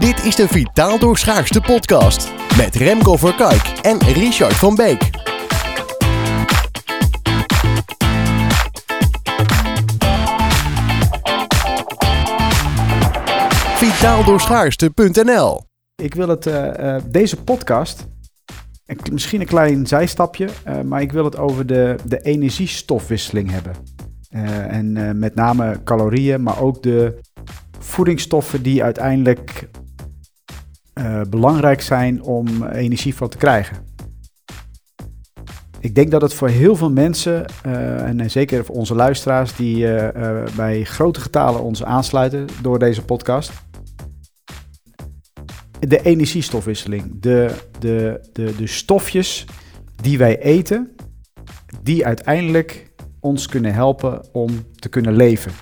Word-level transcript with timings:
Dit 0.00 0.24
is 0.24 0.36
de 0.36 0.48
Vitaal 0.48 0.98
Doorschaarste 0.98 1.60
podcast 1.60 2.32
met 2.56 2.74
Remco 2.74 3.16
Verkijk 3.16 3.62
en 3.82 3.98
Richard 3.98 4.54
van 4.54 4.74
Beek. 4.74 5.10
Vitaaldoorschaarste.nl 13.74 15.62
Ik 16.02 16.14
wil 16.14 16.28
het, 16.28 16.46
eh, 16.46 16.96
eh, 16.96 17.02
deze 17.06 17.42
podcast, 17.42 18.06
misschien 19.12 19.40
een 19.40 19.46
klein 19.46 19.86
zijstapje, 19.86 20.48
eh, 20.64 20.80
maar 20.80 21.00
ik 21.00 21.12
wil 21.12 21.24
het 21.24 21.38
over 21.38 21.66
de, 21.66 21.96
de 22.04 22.20
energiestofwisseling 22.20 23.50
hebben. 23.50 23.72
En 24.68 25.18
met 25.18 25.34
name 25.34 25.80
calorieën, 25.84 26.42
maar 26.42 26.60
ook 26.60 26.82
de 26.82 27.18
voedingsstoffen 27.78 28.62
die 28.62 28.84
uiteindelijk 28.84 29.68
eh, 31.00 31.20
belangrijk 31.28 31.80
zijn 31.80 32.22
om 32.22 32.64
energie 32.64 33.14
van 33.14 33.28
te 33.28 33.36
krijgen. 33.36 33.76
Ik 35.80 35.94
denk 35.94 36.10
dat 36.10 36.22
het 36.22 36.34
voor 36.34 36.48
heel 36.48 36.76
veel 36.76 36.90
mensen, 36.90 37.46
eh, 37.62 38.02
en 38.02 38.30
zeker 38.30 38.64
voor 38.64 38.74
onze 38.74 38.94
luisteraars 38.94 39.56
die 39.56 39.96
eh, 39.96 40.54
bij 40.56 40.84
grote 40.84 41.20
getalen 41.20 41.62
ons 41.62 41.84
aansluiten 41.84 42.46
door 42.62 42.78
deze 42.78 43.04
podcast, 43.04 43.52
de 45.78 46.02
energiestofwisseling. 46.02 47.20
De, 47.20 47.54
de, 47.78 48.28
de, 48.32 48.54
de 48.56 48.66
stofjes 48.66 49.46
die 50.02 50.18
wij 50.18 50.38
eten, 50.38 50.94
die 51.82 52.06
uiteindelijk 52.06 52.92
ons 53.20 53.46
kunnen 53.46 53.74
helpen 53.74 54.34
om 54.34 54.50
te 54.74 54.88
kunnen 54.88 55.16
leven. 55.16 55.52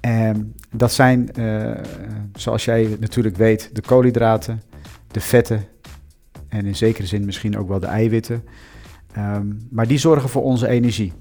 En 0.00 0.54
dat 0.76 0.92
zijn, 0.92 1.32
eh, 1.32 1.70
zoals 2.34 2.64
jij 2.64 2.96
natuurlijk 3.00 3.36
weet, 3.36 3.70
de 3.72 3.80
koolhydraten, 3.80 4.62
de 5.10 5.20
vetten 5.20 5.64
en 6.48 6.66
in 6.66 6.76
zekere 6.76 7.06
zin 7.06 7.24
misschien 7.24 7.58
ook 7.58 7.68
wel 7.68 7.80
de 7.80 7.86
eiwitten. 7.86 8.44
Ehm, 9.12 9.46
maar 9.70 9.86
die 9.86 9.98
zorgen 9.98 10.28
voor 10.28 10.42
onze 10.42 10.68
energie. 10.68 11.12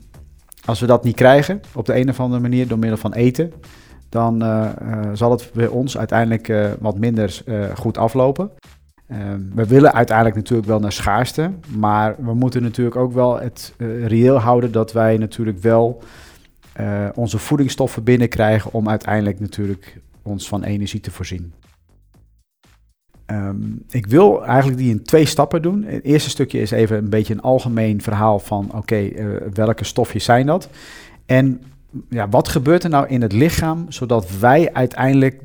Als 0.65 0.79
we 0.79 0.85
dat 0.85 1.03
niet 1.03 1.15
krijgen, 1.15 1.61
op 1.73 1.85
de 1.85 1.95
een 1.95 2.09
of 2.09 2.19
andere 2.19 2.41
manier 2.41 2.67
door 2.67 2.79
middel 2.79 2.97
van 2.97 3.13
eten, 3.13 3.51
dan 4.09 4.41
eh, 4.41 4.69
eh, 4.79 5.09
zal 5.13 5.31
het 5.31 5.51
bij 5.53 5.67
ons 5.67 5.97
uiteindelijk 5.97 6.77
wat 6.79 6.97
minder 6.97 7.43
goed 7.75 7.97
aflopen. 7.97 8.51
Ehm, 9.07 9.41
we 9.53 9.65
willen 9.65 9.93
uiteindelijk 9.93 10.35
natuurlijk 10.35 10.67
wel 10.67 10.79
naar 10.79 10.91
schaarste, 10.91 11.51
maar 11.77 12.15
we 12.19 12.33
moeten 12.33 12.61
natuurlijk 12.61 12.95
ook 12.95 13.13
wel 13.13 13.39
het 13.39 13.73
reëel 14.05 14.37
houden 14.37 14.71
dat 14.71 14.91
wij 14.91 15.17
natuurlijk 15.17 15.59
wel 15.59 16.01
eh, 16.75 17.07
onze 17.13 17.37
voedingsstoffen 17.37 18.03
binnenkrijgen 18.03 18.73
om 18.73 18.89
uiteindelijk 18.89 19.39
natuurlijk 19.39 19.97
ons 20.21 20.47
van 20.47 20.63
energie 20.63 20.99
te 20.99 21.11
voorzien. 21.11 21.53
Ehm, 23.25 23.55
ik 23.89 24.07
wil 24.07 24.45
eigenlijk 24.45 24.77
die 24.77 24.89
in 24.89 25.03
twee 25.03 25.25
stappen 25.25 25.61
doen. 25.61 25.83
Het 25.83 26.03
eerste 26.03 26.29
stukje 26.29 26.59
is 26.59 26.71
even 26.71 26.97
een 26.97 27.09
beetje 27.09 27.33
een 27.33 27.41
algemeen 27.41 28.01
verhaal 28.01 28.39
van 28.39 28.71
oké, 28.73 28.95
eh, 28.95 29.25
welke 29.53 29.83
stofjes 29.83 30.23
zijn 30.23 30.45
dat? 30.45 30.69
En 31.25 31.61
ja, 32.09 32.29
wat 32.29 32.47
gebeurt 32.47 32.83
er 32.83 32.89
nou 32.89 33.07
in 33.07 33.21
het 33.21 33.33
lichaam 33.33 33.85
zodat 33.89 34.39
wij 34.39 34.73
uiteindelijk 34.73 35.41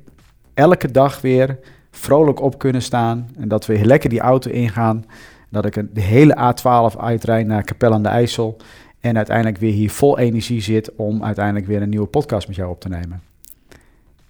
elke 0.55 0.91
dag 0.91 1.21
weer 1.21 1.59
vrolijk 1.91 2.41
op 2.41 2.59
kunnen 2.59 2.83
staan 2.83 3.29
en 3.39 3.49
dat 3.49 3.67
we 3.67 3.85
lekker 3.85 4.11
die 4.11 4.21
auto 4.21 4.51
ingaan, 4.51 5.05
dat 5.51 5.65
ik 5.65 5.95
de 5.95 6.01
hele 6.01 6.37
A12 6.37 6.99
uitrijd 6.99 7.47
naar 7.47 7.65
Capelle 7.65 7.95
aan 7.95 8.03
de 8.03 8.09
IJssel 8.09 8.57
en 9.01 9.17
uiteindelijk 9.17 9.59
weer 9.59 9.73
hier 9.73 9.91
vol 9.91 10.19
energie 10.19 10.61
zit 10.61 10.95
om 10.95 11.25
uiteindelijk 11.25 11.67
weer 11.67 11.83
een 11.83 11.89
nieuwe 11.89 12.07
podcast 12.07 12.47
met 12.47 12.57
jou 12.57 12.71
op 12.71 12.81
te 12.81 12.89
nemen. 12.89 13.23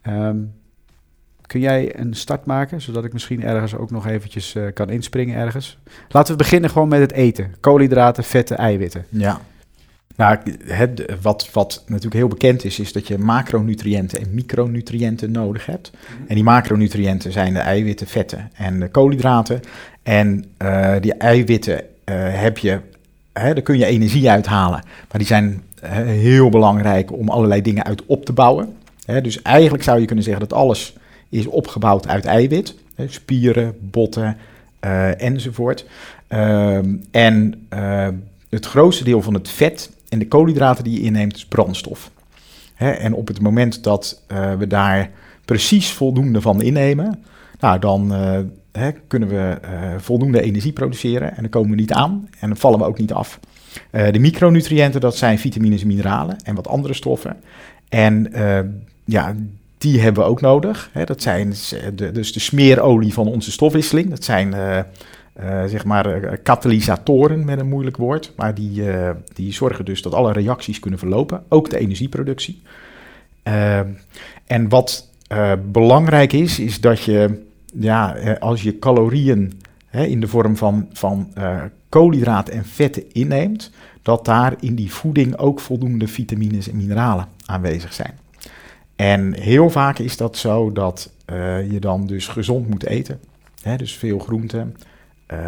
Ehm, 0.02 0.38
kun 1.46 1.60
jij 1.60 1.98
een 1.98 2.14
start 2.14 2.44
maken, 2.44 2.80
zodat 2.80 3.04
ik 3.04 3.12
misschien 3.12 3.42
ergens 3.42 3.74
ook 3.74 3.90
nog 3.90 4.06
eventjes 4.06 4.54
eh, 4.54 4.64
kan 4.74 4.90
inspringen 4.90 5.36
ergens? 5.36 5.78
Laten 6.08 6.32
we 6.32 6.38
beginnen 6.38 6.70
gewoon 6.70 6.88
met 6.88 7.00
het 7.00 7.12
eten. 7.12 7.54
Koolhydraten, 7.60 8.24
vetten, 8.24 8.56
eiwitten. 8.56 9.04
Ja. 9.08 9.40
Nou, 10.16 10.38
het, 10.64 11.04
wat, 11.22 11.50
wat 11.52 11.84
natuurlijk 11.86 12.14
heel 12.14 12.28
bekend 12.28 12.64
is, 12.64 12.78
is 12.78 12.92
dat 12.92 13.08
je 13.08 13.18
macronutriënten 13.18 14.20
en 14.20 14.34
micronutriënten 14.34 15.30
nodig 15.30 15.66
hebt. 15.66 15.90
En 16.26 16.34
die 16.34 16.44
macronutriënten 16.44 17.32
zijn 17.32 17.52
de 17.52 17.58
eiwitten, 17.58 18.06
vetten 18.06 18.50
en 18.54 18.80
de 18.80 18.88
koolhydraten. 18.88 19.60
En 20.02 20.44
eh, 20.56 20.94
die 21.00 21.14
eiwitten 21.14 21.84
eh, 22.04 22.14
heb 22.16 22.58
je, 22.58 22.80
hè, 23.32 23.54
daar 23.54 23.62
kun 23.62 23.78
je 23.78 23.86
energie 23.86 24.30
uithalen. 24.30 24.82
Maar 25.10 25.18
die 25.18 25.26
zijn 25.26 25.62
heel 26.04 26.48
belangrijk 26.48 27.12
om 27.12 27.28
allerlei 27.28 27.62
dingen 27.62 27.84
uit 27.84 28.02
op 28.06 28.24
te 28.24 28.32
bouwen. 28.32 28.76
Hè, 29.04 29.20
dus 29.20 29.42
eigenlijk 29.42 29.84
zou 29.84 30.00
je 30.00 30.06
kunnen 30.06 30.24
zeggen 30.24 30.48
dat 30.48 30.58
alles 30.58 30.94
is 31.28 31.46
opgebouwd 31.46 32.08
uit 32.08 32.24
eiwit. 32.24 32.74
Hè, 32.94 33.08
spieren, 33.08 33.74
botten 33.80 34.36
eh, 34.80 35.22
enzovoort. 35.22 35.84
Ehm, 36.28 36.94
en 37.10 37.66
eh, 37.68 38.08
het 38.48 38.66
grootste 38.66 39.04
deel 39.04 39.22
van 39.22 39.34
het 39.34 39.48
vet 39.48 39.90
en 40.08 40.18
de 40.18 40.28
koolhydraten 40.28 40.84
die 40.84 40.94
je 40.94 41.06
inneemt 41.06 41.36
is 41.36 41.46
brandstof. 41.46 42.10
En 42.76 43.14
op 43.14 43.28
het 43.28 43.40
moment 43.40 43.82
dat 43.84 44.22
eh, 44.26 44.54
we 44.54 44.66
daar 44.66 45.10
precies 45.44 45.90
voldoende 45.90 46.40
van 46.40 46.62
innemen, 46.62 47.24
nou, 47.60 47.78
dan 47.78 48.14
eh, 48.14 48.38
hè, 48.72 48.90
kunnen 49.06 49.28
we 49.28 49.58
eh, 49.62 49.70
voldoende 49.98 50.42
energie 50.42 50.72
produceren 50.72 51.36
en 51.36 51.42
dan 51.42 51.50
komen 51.50 51.70
we 51.70 51.76
niet 51.76 51.92
aan 51.92 52.28
en 52.38 52.48
dan 52.48 52.56
vallen 52.56 52.78
we 52.78 52.84
ook 52.84 52.98
niet 52.98 53.12
af. 53.12 53.40
Eh, 53.90 54.12
de 54.12 54.18
micronutriënten, 54.18 55.00
dat 55.00 55.16
zijn 55.16 55.38
vitamines 55.38 55.80
en 55.80 55.86
mineralen 55.86 56.36
en 56.44 56.54
wat 56.54 56.68
andere 56.68 56.94
stoffen. 56.94 57.36
En 57.88 58.32
ja, 59.04 59.34
die 59.78 60.00
hebben 60.00 60.22
we 60.22 60.28
ook 60.28 60.40
nodig. 60.40 60.90
Hè. 60.92 61.04
Dat 61.04 61.22
zijn 61.22 61.48
dus 62.12 62.32
de 62.32 62.40
smeerolie 62.40 63.12
van 63.12 63.26
onze 63.26 63.50
stofwisseling. 63.50 64.10
Dat 64.10 64.24
zijn 64.24 64.54
zeg 65.66 65.84
maar 65.84 66.38
katalysatoren 66.38 67.44
met 67.44 67.60
een 67.60 67.68
moeilijk 67.68 67.96
woord. 67.96 68.32
Maar 68.36 68.54
die, 68.54 68.82
die 69.34 69.52
zorgen 69.52 69.84
dus 69.84 70.02
dat 70.02 70.14
alle 70.14 70.32
reacties 70.32 70.80
kunnen 70.80 70.98
verlopen. 70.98 71.42
Ook 71.48 71.70
de 71.70 71.78
energieproductie. 71.78 72.62
En 74.46 74.68
wat 74.68 75.08
belangrijk 75.72 76.32
is, 76.32 76.58
is 76.58 76.80
dat 76.80 77.02
je 77.02 77.48
ja, 77.72 78.16
als 78.38 78.62
je 78.62 78.78
calorieën 78.78 79.60
hè, 79.90 80.04
in 80.04 80.20
de 80.20 80.28
vorm 80.28 80.56
van, 80.56 80.88
van 80.92 81.30
eh, 81.34 81.62
koolhydraten 81.88 82.54
en 82.54 82.64
vetten 82.64 83.12
inneemt, 83.12 83.70
dat 84.02 84.24
daar 84.24 84.54
in 84.60 84.74
die 84.74 84.92
voeding 84.92 85.36
ook 85.36 85.60
voldoende 85.60 86.08
vitamines 86.08 86.68
en 86.68 86.76
mineralen 86.76 87.26
aanwezig 87.44 87.92
zijn. 87.92 88.18
En 88.96 89.34
heel 89.34 89.70
vaak 89.70 89.98
is 89.98 90.16
dat 90.16 90.36
zo 90.36 90.72
dat 90.72 91.10
eh, 91.24 91.70
je 91.70 91.80
dan 91.80 92.06
dus 92.06 92.28
gezond 92.28 92.68
moet 92.68 92.84
eten. 92.84 93.20
Hè, 93.62 93.76
dus 93.76 93.96
veel 93.96 94.18
groenten, 94.18 94.76
eh, 95.26 95.38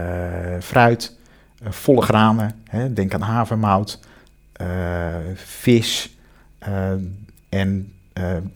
fruit, 0.60 1.16
volle 1.62 2.02
granen. 2.02 2.54
Hè, 2.64 2.92
denk 2.92 3.14
aan 3.14 3.20
havermout, 3.20 4.00
vis. 5.34 6.16
en 7.48 7.92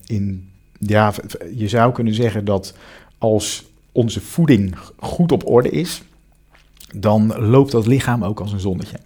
in, 0.05 0.51
ja, 0.79 1.13
je 1.55 1.67
zou 1.67 1.93
kunnen 1.93 2.13
zeggen 2.13 2.45
dat 2.45 2.73
als 3.17 3.65
onze 3.91 4.21
voeding 4.21 4.77
goed 4.97 5.31
op 5.31 5.47
orde 5.47 5.69
is, 5.69 6.01
dan 6.95 7.39
loopt 7.39 7.71
dat 7.71 7.87
lichaam 7.87 8.23
ook 8.23 8.39
als 8.39 8.51
een 8.51 8.59
zonnetje. 8.59 8.97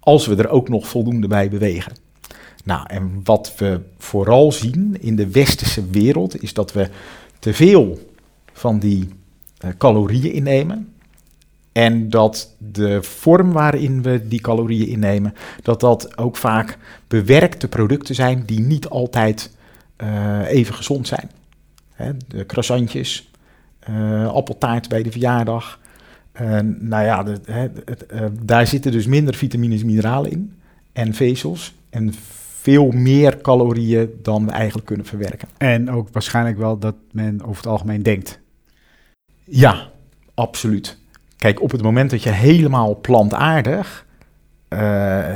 Als 0.00 0.26
we 0.26 0.36
er 0.36 0.48
ook 0.48 0.68
nog 0.68 0.88
voldoende 0.88 1.26
bij 1.26 1.48
bewegen. 1.48 1.92
Nou, 2.64 2.86
en 2.86 3.20
wat 3.24 3.54
we 3.56 3.80
vooral 3.98 4.52
zien 4.52 4.96
in 5.00 5.16
de 5.16 5.30
westerse 5.30 5.86
wereld 5.90 6.42
is 6.42 6.52
dat 6.52 6.72
we 6.72 6.88
te 7.38 7.54
veel 7.54 7.98
van 8.52 8.78
die 8.78 9.08
eh, 9.58 9.70
calorieën 9.78 10.32
innemen. 10.32 10.88
En 11.72 12.10
dat 12.10 12.54
de 12.58 13.02
vorm 13.02 13.52
waarin 13.52 14.02
we 14.02 14.28
die 14.28 14.40
calorieën 14.40 14.88
innemen, 14.88 15.34
dat 15.62 15.80
dat 15.80 16.18
ook 16.18 16.36
vaak 16.36 16.78
bewerkte 17.08 17.68
producten 17.68 18.14
zijn 18.14 18.42
die 18.46 18.60
niet 18.60 18.88
altijd 18.88 19.56
eh, 19.96 20.40
even 20.46 20.74
gezond 20.74 21.06
zijn. 21.06 21.30
Hè, 21.92 22.10
de 22.28 22.46
croissantjes, 22.46 23.30
appeltaart 24.26 24.88
bij 24.88 25.02
de 25.02 25.10
verjaardag. 25.10 25.80
Eh, 26.32 26.58
nou 26.78 27.04
ja, 27.04 27.22
de- 27.22 27.40
hè, 27.44 27.68
het, 27.84 28.06
eh, 28.06 28.26
daar 28.42 28.66
zitten 28.66 28.92
dus 28.92 29.06
minder 29.06 29.34
vitamines 29.34 29.80
en 29.80 29.86
mineralen 29.86 30.30
in 30.30 30.54
en 30.92 31.14
vezels. 31.14 31.74
En 31.90 32.14
veel 32.60 32.90
meer 32.90 33.40
calorieën 33.40 34.10
dan 34.22 34.46
we 34.46 34.52
eigenlijk 34.52 34.86
kunnen 34.86 35.06
verwerken. 35.06 35.48
En 35.56 35.90
ook 35.90 36.08
waarschijnlijk 36.12 36.58
wel 36.58 36.78
dat 36.78 36.94
men 37.12 37.42
over 37.42 37.56
het 37.56 37.66
algemeen 37.66 38.02
denkt. 38.02 38.40
Ja, 39.44 39.88
absoluut. 40.34 40.98
Kijk, 41.36 41.62
op 41.62 41.70
het 41.70 41.82
moment 41.82 42.10
dat 42.10 42.22
je 42.22 42.30
helemaal 42.30 43.00
plantaardig, 43.00 44.06
eh, 44.68 44.78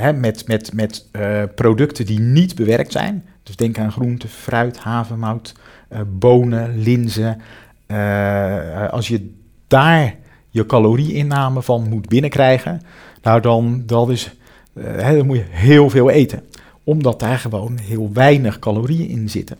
hè, 0.00 0.12
met, 0.12 0.46
met, 0.46 0.72
met 0.74 1.08
eh, 1.12 1.42
producten 1.54 2.06
die 2.06 2.20
niet 2.20 2.54
bewerkt 2.54 2.92
zijn, 2.92 3.24
dus 3.42 3.56
denk 3.56 3.78
aan 3.78 3.92
groente, 3.92 4.28
fruit, 4.28 4.78
havermout, 4.78 5.54
eh, 5.88 6.00
bonen, 6.06 6.78
linzen, 6.78 7.40
eh, 7.88 8.88
als 8.88 9.08
je 9.08 9.34
daar 9.66 10.16
je 10.50 10.66
calorieinname 10.66 11.62
van 11.62 11.88
moet 11.88 12.08
binnenkrijgen, 12.08 12.82
nou 13.22 13.40
dan, 13.40 13.82
dat 13.86 14.10
is, 14.10 14.36
eh, 14.72 15.10
dan 15.10 15.26
moet 15.26 15.36
je 15.36 15.44
heel 15.48 15.90
veel 15.90 16.10
eten. 16.10 16.42
Omdat 16.84 17.20
daar 17.20 17.38
gewoon 17.38 17.78
heel 17.78 18.10
weinig 18.12 18.58
calorieën 18.58 19.08
in 19.08 19.28
zitten. 19.28 19.56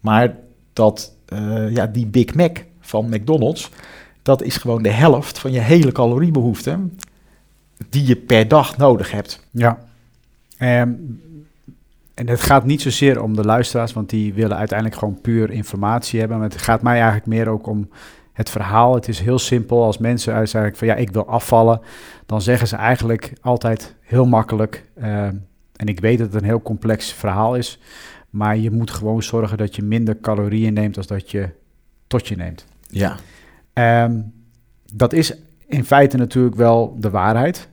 Maar 0.00 0.36
dat, 0.72 1.12
eh, 1.26 1.70
ja, 1.70 1.86
die 1.86 2.06
Big 2.06 2.34
Mac 2.34 2.58
van 2.80 3.08
McDonald's, 3.08 3.70
dat 4.22 4.42
is 4.42 4.56
gewoon 4.56 4.82
de 4.82 4.90
helft 4.90 5.38
van 5.38 5.52
je 5.52 5.60
hele 5.60 5.92
caloriebehoefte 5.92 6.78
die 7.88 8.06
je 8.06 8.16
per 8.16 8.48
dag 8.48 8.76
nodig 8.76 9.10
hebt. 9.10 9.46
Ja. 9.50 9.78
Ehm, 10.58 10.90
en 12.14 12.28
het 12.28 12.40
gaat 12.40 12.64
niet 12.64 12.82
zozeer 12.82 13.22
om 13.22 13.36
de 13.36 13.44
luisteraars, 13.44 13.92
want 13.92 14.10
die 14.10 14.34
willen 14.34 14.56
uiteindelijk 14.56 14.98
gewoon 14.98 15.20
puur 15.20 15.50
informatie 15.50 16.18
hebben. 16.18 16.38
Maar 16.38 16.48
het 16.48 16.58
gaat 16.58 16.82
mij 16.82 16.94
eigenlijk 16.94 17.26
meer 17.26 17.48
ook 17.48 17.66
om 17.66 17.88
het 18.32 18.50
verhaal. 18.50 18.94
Het 18.94 19.08
is 19.08 19.20
heel 19.20 19.38
simpel. 19.38 19.84
Als 19.84 19.98
mensen 19.98 20.34
uitzeggen 20.34 20.76
van 20.76 20.86
ja, 20.86 20.94
ik 20.94 21.10
wil 21.10 21.26
afvallen, 21.26 21.80
dan 22.26 22.42
zeggen 22.42 22.68
ze 22.68 22.76
eigenlijk 22.76 23.32
altijd 23.40 23.94
heel 24.00 24.26
makkelijk. 24.26 24.84
ehm, 24.94 25.34
en 25.76 25.86
ik 25.86 26.00
weet 26.00 26.18
dat 26.18 26.32
het 26.32 26.42
een 26.42 26.48
heel 26.48 26.62
complex 26.62 27.12
verhaal 27.12 27.56
is, 27.56 27.78
maar 28.30 28.56
je 28.56 28.70
moet 28.70 28.90
gewoon 28.90 29.22
zorgen 29.22 29.58
dat 29.58 29.76
je 29.76 29.82
minder 29.82 30.20
calorieën 30.20 30.72
neemt 30.72 30.96
als 30.96 31.06
dat 31.06 31.30
je 31.30 31.48
tot 32.06 32.28
je 32.28 32.36
neemt. 32.36 32.66
Ja. 32.88 33.16
Ehm, 33.72 34.20
dat 34.92 35.12
is 35.12 35.34
in 35.66 35.84
feite 35.84 36.16
natuurlijk 36.16 36.54
wel 36.54 36.96
de 36.98 37.10
waarheid. 37.10 37.68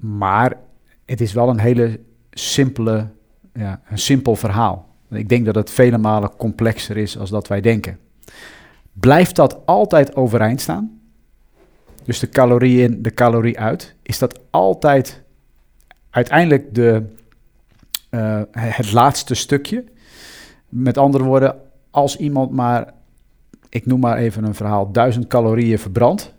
Maar 0.00 0.56
het 1.04 1.20
is 1.20 1.32
wel 1.32 1.48
een 1.48 1.60
hele 1.60 2.00
simpele, 2.30 3.08
ja, 3.54 3.80
een 3.90 3.98
simpel 3.98 4.36
verhaal. 4.36 4.86
Ik 5.10 5.28
denk 5.28 5.44
dat 5.44 5.54
het 5.54 5.70
vele 5.70 5.98
malen 5.98 6.36
complexer 6.36 6.96
is 6.96 7.18
als 7.18 7.30
dat 7.30 7.48
wij 7.48 7.60
denken. 7.60 7.98
Blijft 8.92 9.36
dat 9.36 9.66
altijd 9.66 10.16
overeind 10.16 10.60
staan? 10.60 11.00
Dus 12.04 12.18
de 12.18 12.28
calorie 12.28 12.82
in, 12.82 13.02
de 13.02 13.14
calorie 13.14 13.58
uit. 13.60 13.94
Is 14.02 14.18
dat 14.18 14.40
altijd 14.50 15.22
uiteindelijk 16.10 16.74
de, 16.74 17.02
eh, 18.10 18.40
het 18.50 18.92
laatste 18.92 19.34
stukje? 19.34 19.84
Met 20.68 20.98
andere 20.98 21.24
woorden, 21.24 21.56
als 21.90 22.16
iemand 22.16 22.50
maar, 22.50 22.92
ik 23.68 23.86
noem 23.86 24.00
maar 24.00 24.16
even 24.16 24.44
een 24.44 24.54
verhaal, 24.54 24.92
duizend 24.92 25.26
calorieën 25.26 25.78
verbrandt. 25.78 26.32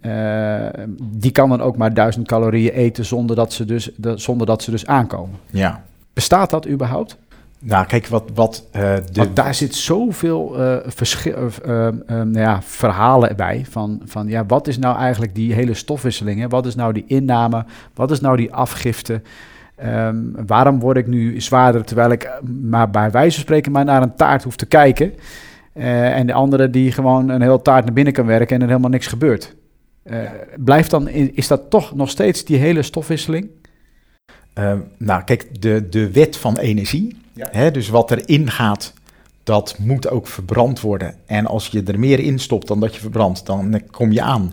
eh, 0.00 0.68
die 1.02 1.30
kan 1.30 1.48
dan 1.48 1.60
ook 1.60 1.76
maar 1.76 1.94
duizend 1.94 2.26
calorieën 2.26 2.72
eten 2.72 3.04
zonder 3.04 3.36
dat 3.36 3.52
ze 3.52 3.64
dus, 3.64 3.90
de- 3.96 4.18
zonder 4.18 4.46
dat 4.46 4.62
ze 4.62 4.70
dus 4.70 4.86
aankomen. 4.86 5.38
Ja. 5.50 5.84
Bestaat 6.12 6.50
dat 6.50 6.68
überhaupt? 6.68 7.16
Nou, 7.64 7.86
kijk, 7.86 8.06
wat, 8.06 8.30
wat 8.34 8.66
eh, 8.70 8.94
de... 8.94 9.02
Want 9.12 9.36
daar 9.36 9.54
zit 9.54 9.74
zoveel 9.74 10.56
verschil, 10.86 11.34
eh, 11.64 11.88
nou 12.06 12.38
ja, 12.38 12.62
verhalen 12.62 13.36
bij. 13.36 13.64
Van, 13.70 14.00
van 14.04 14.28
ja, 14.28 14.46
wat 14.46 14.68
is 14.68 14.78
nou 14.78 14.96
eigenlijk 14.96 15.34
die 15.34 15.52
hele 15.52 15.74
stofwisseling? 15.74 16.40
Hè? 16.40 16.48
Wat 16.48 16.66
is 16.66 16.74
nou 16.74 16.92
die 16.92 17.04
inname? 17.06 17.64
Wat 17.94 18.10
is 18.10 18.20
nou 18.20 18.36
die 18.36 18.52
afgifte? 18.54 19.20
Ehm, 19.76 20.16
waarom 20.46 20.80
word 20.80 20.96
ik 20.96 21.06
nu 21.06 21.40
zwaarder 21.40 21.84
terwijl 21.84 22.10
ik 22.10 22.30
maar 22.62 22.90
bij 22.90 23.10
wijze 23.10 23.34
van 23.34 23.42
spreken 23.42 23.72
maar 23.72 23.84
naar 23.84 24.02
een 24.02 24.16
taart 24.16 24.42
hoef 24.42 24.56
te 24.56 24.66
kijken? 24.66 25.12
En 25.74 26.26
de 26.26 26.32
andere 26.32 26.70
die 26.70 26.92
gewoon 26.92 27.28
een 27.28 27.42
hele 27.42 27.62
taart 27.62 27.84
naar 27.84 27.94
binnen 27.94 28.12
kan 28.12 28.26
werken 28.26 28.56
en 28.56 28.62
er 28.62 28.68
helemaal 28.68 28.90
niks 28.90 29.06
gebeurt. 29.06 29.54
Blijft 30.56 30.90
dan, 30.90 31.08
is 31.08 31.48
dat 31.48 31.70
toch 31.70 31.94
nog 31.94 32.10
steeds 32.10 32.44
die 32.44 32.56
hele 32.56 32.82
stofwisseling? 32.82 33.48
Eh, 34.52 34.72
nou, 34.96 35.24
kijk, 35.24 35.62
de, 35.62 35.86
de 35.90 36.10
wet 36.10 36.36
van 36.36 36.58
energie, 36.58 37.16
Ja. 37.32 37.48
hè, 37.50 37.70
dus 37.70 37.88
wat 37.88 38.10
erin 38.10 38.50
gaat, 38.50 38.92
dat 39.44 39.76
moet 39.78 40.08
ook 40.08 40.26
verbrand 40.26 40.80
worden. 40.80 41.14
En 41.26 41.46
als 41.46 41.66
je 41.66 41.82
er 41.82 41.98
meer 41.98 42.18
in 42.20 42.38
stopt 42.38 42.66
dan 42.68 42.80
dat 42.80 42.94
je 42.94 43.00
verbrandt, 43.00 43.46
dan 43.46 43.80
kom 43.90 44.12
je 44.12 44.22
aan. 44.22 44.52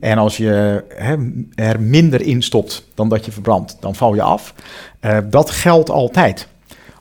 En 0.00 0.18
als 0.18 0.36
je 0.36 0.84
hè, 0.88 1.16
er 1.54 1.80
minder 1.80 2.20
in 2.20 2.42
stopt 2.42 2.88
dan 2.94 3.08
dat 3.08 3.24
je 3.24 3.32
verbrandt, 3.32 3.76
dan 3.80 3.94
val 3.94 4.14
je 4.14 4.22
af. 4.22 4.54
Eh, 5.00 5.18
dat 5.30 5.50
geldt 5.50 5.90
altijd. 5.90 6.48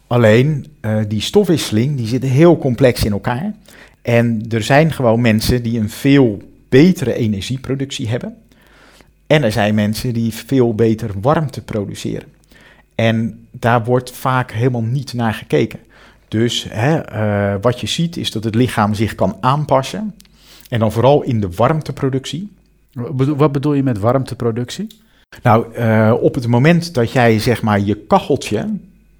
Alleen, 0.07 0.65
eh, 0.81 0.97
die 1.07 1.21
stofwisseling, 1.21 1.97
die 1.97 2.07
zit 2.07 2.23
heel 2.23 2.57
complex 2.57 3.03
in 3.03 3.11
elkaar. 3.11 3.53
En 4.01 4.45
er 4.49 4.63
zijn 4.63 4.91
gewoon 4.93 5.21
mensen 5.21 5.63
die 5.63 5.79
een 5.79 5.89
veel 5.89 6.41
betere 6.69 7.13
energieproductie 7.13 8.07
hebben. 8.09 8.35
En 9.27 9.43
er 9.43 9.51
zijn 9.51 9.75
mensen 9.75 10.13
die 10.13 10.33
veel 10.33 10.75
beter 10.75 11.09
warmte 11.21 11.61
produceren. 11.61 12.27
En 12.99 13.47
daar 13.51 13.83
wordt 13.83 14.11
vaak 14.11 14.51
helemaal 14.51 14.81
niet 14.81 15.13
naar 15.13 15.33
gekeken. 15.33 15.79
Dus 16.27 16.65
hè, 16.69 16.97
eh, 16.97 17.55
wat 17.61 17.79
je 17.79 17.87
ziet 17.87 18.17
is 18.17 18.31
dat 18.31 18.43
het 18.43 18.55
lichaam 18.55 18.93
zich 18.93 19.15
kan 19.15 19.37
aanpassen. 19.39 20.15
En 20.69 20.79
dan 20.79 20.91
vooral 20.91 21.21
in 21.23 21.39
de 21.39 21.49
warmteproductie. 21.55 22.51
Wat 22.93 23.51
bedoel- 23.51 23.73
je 23.73 23.83
met 23.83 23.99
warmteproductie? 23.99 24.87
Nou, 25.43 25.73
eh, 25.73 26.13
op 26.21 26.35
het 26.35 26.47
moment 26.47 26.93
dat 26.93 27.11
jij 27.11 27.39
zeg 27.39 27.61
maar 27.61 27.79
je 27.79 27.95
kacheltje 27.95 28.77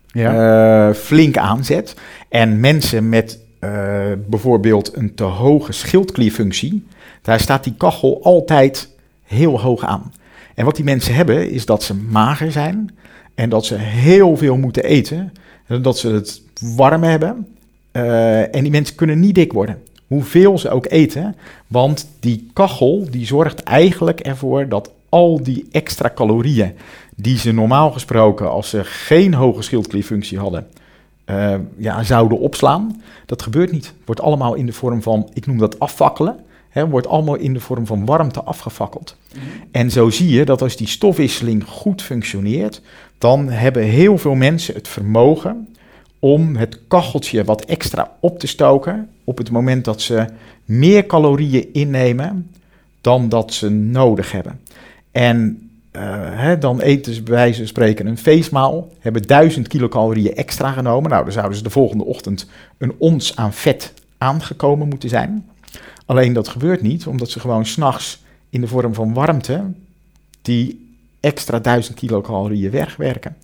Ja. 0.08 0.88
eh, 0.90 0.96
flink 0.96 1.38
aanzet. 1.38 1.96
En 2.30 2.60
mensen 2.60 3.10
met 3.10 3.40
bijvoorbeeld 4.30 4.96
een 4.96 5.16
te 5.16 5.24
hoge 5.24 5.72
schildklierfunctie, 5.72 6.88
daar 7.22 7.40
staat 7.40 7.64
die 7.64 7.74
kachel 7.78 8.20
altijd 8.24 8.90
heel 9.24 9.62
hoog 9.62 9.84
aan. 9.84 10.14
En 10.56 10.66
wat 10.66 10.76
die 10.76 10.86
mensen 10.86 11.14
hebben, 11.16 11.50
is 11.52 11.66
dat 11.66 11.84
ze 11.84 11.96
mager 11.96 12.52
zijn 12.52 12.90
en 13.40 13.50
dat 13.50 13.66
ze 13.66 13.76
heel 13.76 14.38
veel 14.38 14.58
moeten 14.58 14.84
eten. 14.84 15.34
En 15.68 15.82
dat 15.82 15.98
ze 15.98 16.10
het 16.10 16.42
warm 16.76 17.04
hebben. 17.04 17.48
Eh, 17.92 18.56
en 18.56 18.62
die 18.62 18.72
mensen 18.72 18.96
kunnen 18.96 19.20
niet 19.20 19.36
dik 19.36 19.54
worden. 19.54 19.82
Hoeveel 20.08 20.58
ze 20.58 20.70
ook 20.70 20.86
eten. 20.90 21.36
Want 21.68 22.08
die 22.20 22.50
kachel 22.54 23.08
die 23.12 23.26
zorgt 23.26 23.64
eigenlijk 23.64 24.20
ervoor 24.20 24.68
dat 24.68 24.92
al 25.10 25.44
die 25.44 25.68
extra 25.72 26.12
calorieën 26.16 26.74
die 27.16 27.38
ze 27.38 27.52
normaal 27.52 27.92
gesproken, 27.92 28.50
als 28.50 28.70
ze 28.70 28.84
geen 28.84 29.34
hoge 29.34 29.62
schildklierfunctie 29.62 30.40
hadden, 30.40 30.68
eh, 31.26 31.56
ja, 31.78 32.04
zouden 32.04 32.40
opslaan. 32.40 33.02
Dat 33.26 33.42
gebeurt 33.42 33.72
niet. 33.72 33.94
Wordt 34.06 34.22
allemaal 34.22 34.54
in 34.54 34.66
de 34.66 34.74
vorm 34.74 35.02
van, 35.02 35.30
ik 35.34 35.46
noem 35.46 35.58
dat 35.58 35.80
afvakkelen. 35.80 36.40
Hè, 36.70 36.88
wordt 36.88 37.08
allemaal 37.08 37.36
in 37.36 37.54
de 37.54 37.60
vorm 37.60 37.86
van 37.86 38.06
warmte 38.06 38.44
afgefakkeld. 38.44 39.16
En 39.72 39.92
zo 39.92 40.10
zie 40.10 40.30
je 40.30 40.46
dat 40.46 40.62
als 40.62 40.76
die 40.76 40.88
stofwisseling 40.88 41.64
goed 41.64 42.02
functioneert, 42.02 42.82
dan 43.18 43.50
hebben 43.50 43.84
heel 43.84 44.18
veel 44.18 44.36
mensen 44.36 44.74
het 44.74 44.88
vermogen 44.88 45.68
om 46.20 46.56
het 46.56 46.80
kacheltje 46.88 47.44
wat 47.44 47.66
extra 47.66 48.12
op 48.20 48.40
te 48.40 48.48
stoken 48.48 49.10
op 49.24 49.38
het 49.38 49.52
moment 49.52 49.86
dat 49.86 50.02
ze 50.02 50.26
meer 50.66 51.06
calorieën 51.06 51.74
innemen 51.74 52.52
dan 53.02 53.30
dat 53.30 53.54
ze 53.54 53.70
nodig 53.70 54.32
hebben. 54.32 54.60
En 55.12 55.70
eh, 55.92 56.04
hè, 56.16 56.58
dan 56.58 56.82
eten 56.82 57.14
ze 57.14 57.24
bij 57.24 57.34
wijze 57.34 57.58
van 57.58 57.68
spreken 57.68 58.08
een 58.08 58.18
feestmaal, 58.18 58.92
hebben 59.00 59.22
1000 59.22 59.68
kilocalorieën 59.68 60.36
extra 60.36 60.72
genomen. 60.72 61.10
Nou, 61.10 61.24
dan 61.24 61.34
zouden 61.34 61.58
ze 61.58 61.64
de 61.64 61.70
volgende 61.70 62.06
ochtend 62.06 62.48
een 62.78 62.94
ons 62.98 63.36
aan 63.36 63.54
vet 63.54 63.94
aangekomen 64.18 64.88
moeten 64.88 65.10
zijn. 65.10 65.50
Alleen 66.06 66.34
dat 66.34 66.48
gebeurt 66.48 66.82
niet, 66.82 67.08
omdat 67.08 67.30
ze 67.30 67.40
gewoon 67.40 67.66
s'nachts 67.66 68.24
in 68.50 68.62
de 68.62 68.68
vorm 68.68 68.94
van 68.94 69.14
warmte 69.14 69.64
die 70.42 70.88
extra 71.20 71.60
1000 71.60 71.98
kilocalorieën 71.98 72.72
wegwerken. 72.72 73.36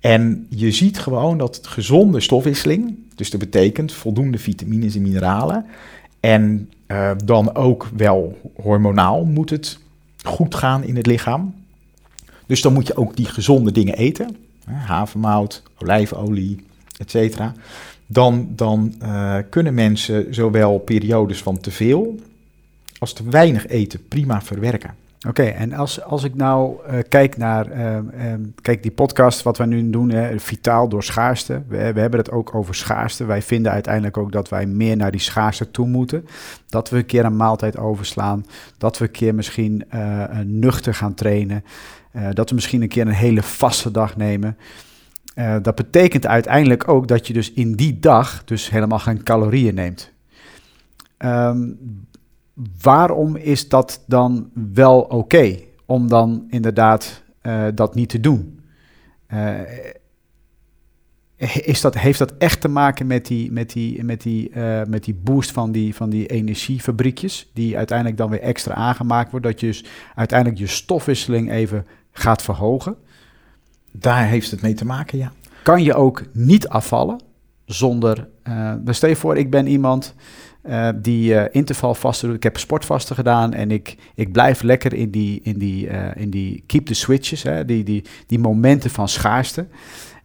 En 0.00 0.46
je 0.50 0.70
ziet 0.70 0.98
gewoon 0.98 1.38
dat 1.38 1.60
gezonde 1.62 2.20
stofwisseling, 2.20 2.94
dus 3.14 3.30
dat 3.30 3.40
betekent 3.40 3.92
voldoende 3.92 4.38
vitamines 4.38 4.94
en 4.94 5.02
mineralen, 5.02 5.66
en 6.20 6.70
eh, 6.86 7.10
dan 7.24 7.54
ook 7.54 7.88
wel 7.96 8.38
hormonaal 8.62 9.24
moet 9.24 9.50
het 9.50 9.78
goed 10.22 10.54
gaan 10.54 10.84
in 10.84 10.96
het 10.96 11.06
lichaam. 11.06 11.54
Dus 12.46 12.62
dan 12.62 12.72
moet 12.72 12.86
je 12.86 12.96
ook 12.96 13.16
die 13.16 13.26
gezonde 13.26 13.72
dingen 13.72 13.94
eten, 13.94 14.36
havermout, 14.64 15.62
olijfolie, 15.78 16.64
etc. 16.98 17.40
Dan, 18.06 18.48
dan 18.50 18.94
eh, 18.98 19.36
kunnen 19.50 19.74
mensen 19.74 20.34
zowel 20.34 20.78
periodes 20.78 21.42
van 21.42 21.60
te 21.60 21.70
veel 21.70 22.20
als 22.98 23.12
te 23.12 23.28
weinig 23.28 23.66
eten 23.66 24.08
prima 24.08 24.42
verwerken. 24.42 24.94
Oké, 25.28 25.42
en 25.42 25.72
als, 25.72 26.02
als 26.02 26.24
ik 26.24 26.34
nou 26.34 26.76
eh, 26.86 26.98
kijk 27.08 27.36
naar, 27.36 27.70
ehm, 27.70 28.08
ehm, 28.08 28.40
kijk 28.60 28.82
die 28.82 28.90
podcast 28.90 29.42
wat 29.42 29.58
wij 29.58 29.66
nu 29.66 29.90
doen, 29.90 30.10
hè, 30.10 30.38
vitaal 30.40 30.88
door 30.88 31.02
schaarste. 31.02 31.62
We, 31.68 31.92
we 31.92 32.00
hebben 32.00 32.18
het 32.20 32.30
ook 32.30 32.54
over 32.54 32.74
schaarste. 32.74 33.24
Wij 33.24 33.42
vinden 33.42 33.72
uiteindelijk 33.72 34.16
ook 34.16 34.32
dat 34.32 34.48
wij 34.48 34.66
meer 34.66 34.96
naar 34.96 35.10
die 35.10 35.20
schaarste 35.20 35.70
toe 35.70 35.86
moeten. 35.86 36.26
Dat 36.68 36.90
we 36.90 36.96
een 36.96 37.06
keer 37.06 37.24
een 37.24 37.36
maaltijd 37.36 37.76
overslaan. 37.78 38.46
Dat 38.78 38.98
we 38.98 39.04
een 39.04 39.10
keer 39.10 39.34
misschien 39.34 39.84
eh, 39.88 40.38
nuchter 40.44 40.94
gaan 40.94 41.14
trainen. 41.14 41.64
eh, 42.12 42.28
dat 42.32 42.48
we 42.48 42.54
misschien 42.54 42.82
een 42.82 42.88
keer 42.88 43.06
een 43.06 43.12
hele 43.12 43.42
vaste 43.42 43.90
dag 43.90 44.16
nemen. 44.16 44.56
Eh, 45.34 45.56
dat 45.62 45.74
betekent 45.74 46.26
uiteindelijk 46.26 46.88
ook 46.88 47.08
dat 47.08 47.26
je 47.26 47.32
dus 47.32 47.52
in 47.52 47.74
die 47.74 47.98
dag 47.98 48.44
dus 48.44 48.70
helemaal 48.70 48.98
geen 48.98 49.22
calorieën 49.22 49.74
neemt. 49.74 50.12
Ehm, 51.16 51.68
waarom 52.80 53.36
is 53.36 53.68
dat 53.68 54.04
dan 54.06 54.50
wel 54.74 55.00
oké 55.00 55.58
om 55.86 56.08
dan 56.08 56.44
inderdaad 56.48 57.22
eh, 57.40 57.64
dat 57.74 57.94
niet 57.94 58.08
te 58.08 58.20
doen? 58.20 58.60
Eh, 59.26 59.60
is 61.62 61.80
dat, 61.80 61.98
heeft 61.98 62.18
dat 62.18 62.32
echt 62.38 62.60
te 62.60 62.68
maken 62.68 63.06
met 63.06 63.26
die, 63.26 63.52
met 63.52 63.72
die, 63.72 64.04
met 64.04 64.22
die, 64.22 64.50
eh, 64.50 64.82
met 64.86 65.04
die 65.04 65.14
boost 65.14 65.50
van 65.50 65.72
die, 65.72 65.94
van 65.94 66.10
die 66.10 66.26
energiefabriekjes, 66.26 67.50
die 67.52 67.76
uiteindelijk 67.76 68.18
dan 68.18 68.30
weer 68.30 68.40
extra 68.40 68.74
aangemaakt 68.74 69.30
wordt, 69.30 69.46
dat 69.46 69.60
je 69.60 69.66
dus 69.66 69.84
uiteindelijk 70.14 70.58
je 70.58 70.66
stofwisseling 70.66 71.50
even 71.50 71.86
gaat 72.12 72.42
verhogen? 72.42 72.96
Daar 73.90 74.26
heeft 74.26 74.50
het 74.50 74.62
mee 74.62 74.74
te 74.74 74.84
maken, 74.84 75.18
ja. 75.18 75.32
Kan 75.62 75.82
je 75.82 75.94
ook 75.94 76.22
niet 76.32 76.68
afvallen 76.68 77.20
zonder. 77.64 78.28
dan 78.78 78.94
stel 78.94 79.08
je 79.08 79.16
voor, 79.16 79.36
ik 79.36 79.50
ben 79.50 79.66
iemand 79.66 80.14
eh, 80.66 80.88
die 80.96 81.32
uh, 81.32 81.42
intervalvasten 81.50 82.28
doe. 82.28 82.36
Ik 82.36 82.42
heb 82.42 82.58
sportvasten 82.58 83.16
gedaan 83.16 83.52
en 83.52 83.70
ik, 83.70 83.96
ik 84.14 84.32
blijf 84.32 84.62
lekker 84.62 84.94
in 84.94 85.10
die, 85.10 85.40
in 85.42 85.58
die, 85.58 85.88
uh, 85.88 86.04
in 86.14 86.30
die 86.30 86.64
keep 86.66 86.86
the 86.86 86.94
switches, 86.94 87.42
hè, 87.42 87.64
die, 87.64 87.84
die, 87.84 88.04
die 88.26 88.38
momenten 88.38 88.90
van 88.90 89.08
schaarste. 89.08 89.66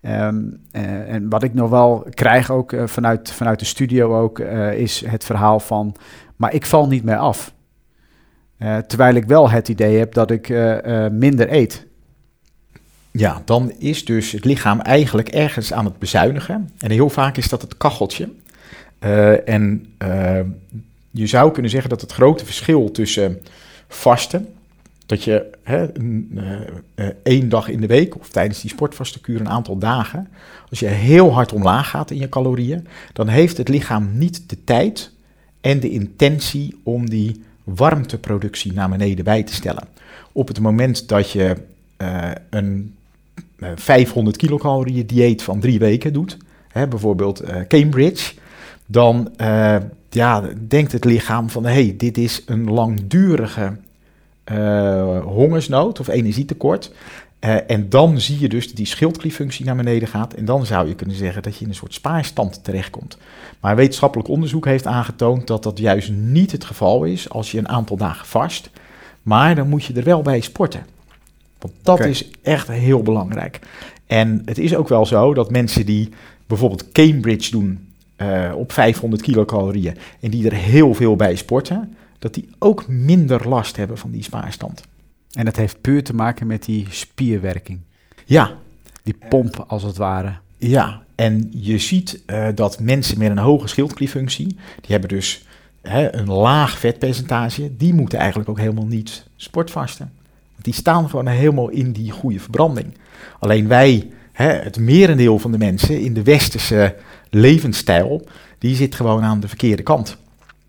Um, 0.01 0.62
en 0.71 1.29
wat 1.29 1.43
ik 1.43 1.53
nog 1.53 1.69
wel 1.69 2.05
krijg 2.10 2.50
ook 2.51 2.75
vanuit, 2.86 3.31
vanuit 3.31 3.60
de 3.60 3.65
studio 3.65 4.19
ook, 4.19 4.39
is 4.75 5.05
het 5.05 5.24
verhaal 5.24 5.60
van, 5.60 5.95
maar 6.36 6.53
ik 6.53 6.65
val 6.65 6.88
niet 6.88 7.03
meer 7.03 7.17
af. 7.17 7.53
terwijl 8.88 9.15
ik 9.15 9.25
wel 9.25 9.50
het 9.50 9.69
idee 9.69 9.98
heb 9.98 10.13
dat 10.13 10.31
ik 10.31 10.50
minder 11.12 11.53
eet. 11.53 11.86
Ja, 13.12 13.41
dan 13.45 13.71
is 13.77 14.05
dus 14.05 14.31
het 14.31 14.45
lichaam 14.45 14.79
eigenlijk 14.79 15.29
ergens 15.29 15.74
aan 15.74 15.86
het 15.86 16.00
bezuinigen. 16.00 16.69
En 16.77 16.91
heel 16.91 17.10
vaak 17.10 17.38
is 17.38 17.50
dat 17.50 17.62
het 17.62 17.77
kacheltje. 17.77 18.29
Uh, 19.03 19.50
en 19.50 19.86
uh, 20.03 20.39
je 21.12 21.27
zou 21.27 21.51
kunnen 21.51 21.72
zeggen 21.72 21.89
dat 21.89 22.01
het 22.01 22.12
grote 22.12 22.46
verschil 22.46 22.91
tussen 22.91 23.41
vasten, 23.88 24.48
dat 25.05 25.24
je 25.24 25.51
hè, 25.63 26.00
uh, 26.00 27.05
één 27.24 27.50
dag 27.50 27.67
in 27.67 27.81
de 27.81 27.88
week 27.88 28.20
of 28.20 28.29
tijdens 28.29 28.62
die 28.62 28.70
sportvastenkuur 28.70 29.39
een 29.39 29.50
aantal 29.50 29.77
dagen, 29.77 30.27
als 30.70 30.79
je 30.79 30.88
heel 30.88 31.34
hard 31.34 31.53
omlaag 31.53 31.89
gaat 31.89 32.12
in 32.12 32.17
je 32.17 32.29
calorieën, 32.29 32.88
dan 33.13 33.27
heeft 33.27 33.58
het 33.58 33.67
lichaam 33.67 34.17
niet 34.17 34.50
de 34.50 34.63
tijd 34.63 35.12
en 35.62 35.79
de 35.79 35.89
intentie 35.89 36.79
om 36.84 37.10
die 37.10 37.43
warmteproductie 37.63 38.74
naar 38.74 38.89
beneden 38.89 39.24
bij 39.24 39.43
te 39.43 39.53
stellen. 39.53 39.88
Op 40.31 40.48
het 40.48 40.60
moment 40.60 41.08
dat 41.08 41.31
je 41.31 41.55
een 42.50 42.96
500 43.75 44.38
kilocalorieën 44.38 45.05
dieet 45.05 45.43
van 45.43 45.60
drie 45.60 45.79
weken 45.79 46.13
doet, 46.13 46.38
hè, 46.67 46.88
bijvoorbeeld 46.88 47.43
Cambridge, 47.67 48.34
dan 48.91 49.33
uh, 49.38 49.75
ja, 50.10 50.43
denkt 50.67 50.91
het 50.91 51.05
lichaam 51.05 51.50
van 51.50 51.65
hé, 51.65 51.71
hey, 51.71 51.93
dit 51.98 52.17
is 52.17 52.43
een 52.45 52.71
langdurige 52.71 53.77
uh, 54.51 55.19
hongersnood 55.24 56.00
of 56.00 56.07
energietekort. 56.07 56.91
Uh, 57.39 57.69
en 57.71 57.89
dan 57.89 58.19
zie 58.19 58.39
je 58.39 58.50
dus 58.50 58.67
dat 58.67 58.75
die 58.75 58.86
schildklierfunctie 58.86 59.65
naar 59.65 59.75
beneden 59.75 60.07
gaat. 60.07 60.33
En 60.33 60.45
dan 60.45 60.65
zou 60.65 60.88
je 60.88 60.95
kunnen 60.95 61.15
zeggen 61.15 61.43
dat 61.43 61.55
je 61.55 61.63
in 61.63 61.69
een 61.69 61.75
soort 61.75 61.93
spaarstand 61.93 62.63
terechtkomt. 62.63 63.17
Maar 63.60 63.75
wetenschappelijk 63.75 64.29
onderzoek 64.29 64.65
heeft 64.65 64.88
aangetoond 64.88 65.48
dat 65.48 65.63
dat 65.63 65.77
juist 65.79 66.12
niet 66.12 66.51
het 66.51 66.65
geval 66.65 67.03
is 67.03 67.29
als 67.29 67.51
je 67.51 67.57
een 67.57 67.69
aantal 67.69 67.98
dagen 67.98 68.27
vast. 68.27 68.69
Maar 69.21 69.55
dan 69.55 69.69
moet 69.69 69.83
je 69.83 69.93
er 69.93 70.03
wel 70.03 70.21
bij 70.21 70.41
sporten. 70.41 70.86
Want 71.60 71.74
dat 71.81 71.98
okay. 71.98 72.10
is 72.10 72.29
echt 72.41 72.67
heel 72.67 73.01
belangrijk. 73.01 73.60
En 74.07 74.41
het 74.45 74.57
is 74.57 74.75
ook 74.75 74.89
wel 74.89 75.05
zo 75.05 75.33
dat 75.33 75.51
mensen 75.51 75.86
die 75.86 76.10
bijvoorbeeld 76.48 76.91
Cambridge 76.91 77.51
doen 77.51 77.90
uh, 78.22 78.56
op 78.56 78.72
500 78.72 79.22
kilocalorieën 79.22 79.98
en 80.20 80.32
die 80.32 80.50
er 80.50 80.56
heel 80.56 80.94
veel 80.94 81.16
bij 81.16 81.36
sporten, 81.36 81.96
dat 82.20 82.34
die 82.34 82.50
ook 82.60 82.88
minder 82.88 83.50
last 83.50 83.75
hebben 83.75 83.98
van 83.98 84.12
die 84.12 84.24
spaarstand. 84.24 84.84
En 85.32 85.46
dat 85.46 85.56
heeft 85.56 85.82
puur 85.82 86.04
te 86.04 86.16
maken 86.16 86.48
met 86.48 86.66
die 86.66 86.88
spierwerking. 86.90 87.80
Ja. 88.25 88.51
Die 89.04 89.16
pomp 89.30 89.66
als 89.68 89.84
het 89.84 89.98
ware. 89.98 90.34
Ja, 90.58 91.04
en 91.16 91.50
je 91.51 91.78
ziet 91.78 92.24
uh, 92.28 92.48
dat 92.56 92.80
mensen 92.80 93.18
met 93.18 93.30
een 93.30 93.38
hoge 93.38 93.68
schildklierfunctie, 93.68 94.48
die 94.48 94.92
hebben 94.92 95.10
dus 95.10 95.46
hè, 95.82 96.16
een 96.16 96.32
laag 96.32 96.78
vetpercentage, 96.80 97.75
die 97.78 97.94
moeten 97.94 98.20
eigenlijk 98.20 98.50
ook 98.50 98.60
helemaal 98.60 98.86
niet 98.86 99.25
sportvasten. 99.36 100.12
Want 100.51 100.63
die 100.63 100.74
staan 100.74 101.10
gewoon 101.10 101.28
helemaal 101.28 101.70
in 101.70 101.92
die 101.92 102.12
goede 102.12 102.40
verbranding. 102.40 102.94
Alleen 103.40 103.68
wij, 103.68 104.10
hè, 104.32 104.48
het 104.48 104.80
merendeel 104.80 105.40
van 105.40 105.51
de 105.51 105.58
mensen 105.58 106.01
in 106.01 106.13
de 106.13 106.24
westerse 106.24 106.96
levensstijl, 107.32 108.28
die 108.58 108.76
zit 108.76 108.96
gewoon 108.96 109.24
aan 109.24 109.40
de 109.40 109.48
verkeerde 109.48 109.84
kant. 109.84 110.18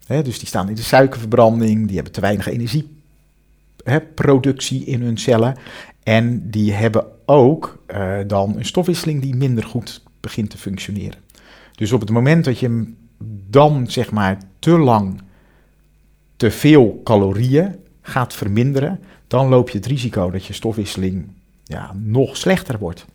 dus 0.07 0.39
die 0.39 0.49
staan 0.49 0.69
in 0.69 0.75
de 0.75 0.83
suikerverbranding, 0.83 1.87
die 1.87 1.95
hebben 1.95 2.13
te 2.13 2.21
weinig 2.21 2.49
energieproductie 2.49 4.85
in 4.85 5.03
hun 5.03 5.19
cellen. 5.19 5.57
En 6.03 6.51
die 6.51 6.73
hebben 6.73 7.07
ook 7.25 7.83
uh, 7.95 8.19
dan 8.27 8.57
een 8.57 8.65
stofwisseling 8.65 9.23
die 9.23 9.35
minder 9.35 9.65
goed 9.65 10.03
begint 10.21 10.51
te 10.51 10.59
functioneren. 10.59 11.19
Dus 11.75 11.93
op 11.93 12.01
het 12.01 12.11
moment 12.11 12.45
dat 12.45 12.59
je 12.59 12.93
dan 13.51 13.91
zeg 13.91 14.11
maar 14.11 14.39
te 14.59 14.71
lang 14.71 15.21
te 16.37 16.51
veel 16.51 17.01
calorieën 17.05 17.77
gaat 18.03 18.35
verminderen, 18.35 19.01
dan 19.27 19.49
loop 19.49 19.71
je 19.71 19.79
het 19.79 19.87
risico 19.87 20.31
dat 20.31 20.45
je 20.45 20.53
stofwisseling 20.53 21.29
ja, 21.65 21.93
nog 21.95 22.37
slechter 22.37 22.79
wordt. 22.79 23.07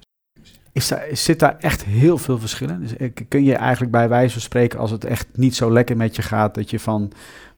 Is 0.78 0.88
daar, 0.88 1.06
zit 1.12 1.40
daar 1.40 1.56
echt 1.60 1.84
heel 1.84 2.18
veel 2.18 2.40
verschillen? 2.40 2.82
Dus 2.82 2.98
eh, 2.98 3.10
kun 3.28 3.44
je 3.44 3.56
eigenlijk 3.56 3.92
bij 3.92 4.10
wijze 4.10 4.32
van 4.34 4.42
spreken, 4.42 4.80
als 4.80 4.92
het 4.92 5.06
echt 5.06 5.28
niet 5.34 5.56
zo 5.56 5.72
lekker 5.72 5.98
met 5.98 6.16
je 6.16 6.22
gaat, 6.22 6.56
dat 6.56 6.70
je 6.70 6.80
van 6.80 7.12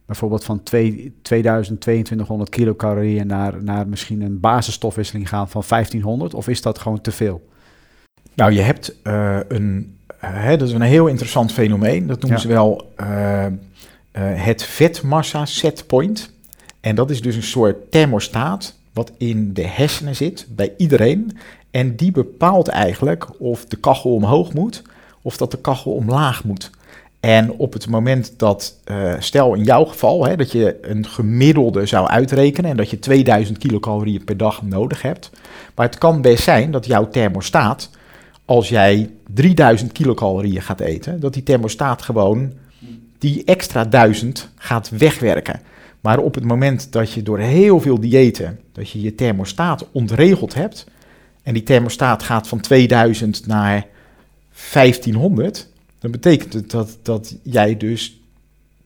bijvoorbeeld 0.05 0.43
van 0.43 0.63
2, 0.63 1.13
2000, 1.21 1.81
2200 1.81 2.49
kilocalorieën 2.49 3.27
naar, 3.27 3.63
naar 3.63 3.88
misschien 3.88 4.21
een 4.21 4.39
basisstofwisseling 4.39 5.29
gaan 5.29 5.49
van 5.49 5.63
1500? 5.67 6.33
Of 6.33 6.47
is 6.47 6.61
dat 6.61 6.79
gewoon 6.79 7.01
te 7.01 7.11
veel? 7.11 7.47
Nou, 8.33 8.51
je 8.51 8.61
hebt 8.61 8.95
uh, 9.03 9.39
een, 9.47 9.97
hè, 10.17 10.57
dat 10.57 10.67
is 10.67 10.73
een 10.73 10.81
heel 10.81 11.07
interessant 11.07 11.51
fenomeen. 11.51 12.07
Dat 12.07 12.19
noemen 12.21 12.39
ja. 12.39 12.43
ze 12.43 12.53
wel 12.53 12.93
uh, 13.01 13.45
uh, 13.45 13.49
het 14.13 14.63
vetmassa 14.63 15.45
setpoint. 15.45 16.33
En 16.79 16.95
dat 16.95 17.09
is 17.09 17.21
dus 17.21 17.35
een 17.35 17.43
soort 17.43 17.91
thermostaat 17.91 18.77
wat 18.93 19.11
in 19.17 19.53
de 19.53 19.67
hersenen 19.67 20.15
zit 20.15 20.47
bij 20.49 20.73
iedereen. 20.77 21.38
En 21.71 21.95
die 21.95 22.11
bepaalt 22.11 22.67
eigenlijk 22.67 23.27
of 23.39 23.65
de 23.65 23.77
kachel 23.77 24.13
omhoog 24.13 24.53
moet 24.53 24.81
of 25.21 25.38
dat 25.38 25.51
de 25.51 25.57
kachel 25.57 25.91
omlaag 25.91 26.43
moet. 26.43 26.69
En 27.19 27.51
op 27.51 27.73
het 27.73 27.89
moment 27.89 28.33
dat, 28.38 28.79
uh, 28.91 29.13
stel 29.19 29.53
in 29.53 29.63
jouw 29.63 29.85
geval, 29.85 30.25
hè, 30.25 30.35
dat 30.35 30.51
je 30.51 30.77
een 30.81 31.07
gemiddelde 31.07 31.85
zou 31.85 32.07
uitrekenen 32.07 32.71
en 32.71 32.77
dat 32.77 32.89
je 32.89 32.99
2000 32.99 33.57
kilocalorieën 33.57 34.23
per 34.23 34.38
dag 34.38 34.61
nodig 34.61 35.01
hebt. 35.01 35.29
Maar 35.75 35.85
het 35.85 35.97
kan 35.97 36.21
best 36.21 36.43
zijn 36.43 36.71
dat 36.71 36.85
jouw 36.85 37.09
thermostaat, 37.09 37.89
als 38.45 38.69
jij 38.69 39.09
3000 39.33 39.91
kilocalorieën 39.91 40.61
gaat 40.61 40.79
eten, 40.79 41.19
dat 41.19 41.33
die 41.33 41.43
thermostaat 41.43 42.01
gewoon 42.01 42.53
die 43.17 43.43
extra 43.43 43.85
1000 43.85 44.49
gaat 44.55 44.89
wegwerken. 44.89 45.61
Maar 46.01 46.19
op 46.19 46.35
het 46.35 46.43
moment 46.43 46.91
dat 46.91 47.11
je 47.11 47.23
door 47.23 47.39
heel 47.39 47.79
veel 47.79 47.99
diëten, 47.99 48.59
dat 48.71 48.89
je 48.89 49.01
je 49.01 49.15
thermostaat 49.15 49.85
ontregeld 49.91 50.53
hebt, 50.53 50.85
en 51.49 51.55
die 51.55 51.63
thermostaat 51.63 52.23
gaat 52.23 52.47
van 52.47 52.59
2000 52.59 53.47
naar 53.47 53.85
1500, 54.73 55.67
dan 55.99 56.11
betekent 56.11 56.53
het 56.53 56.71
dat, 56.71 56.97
dat 57.01 57.35
jij 57.43 57.77
dus 57.77 58.21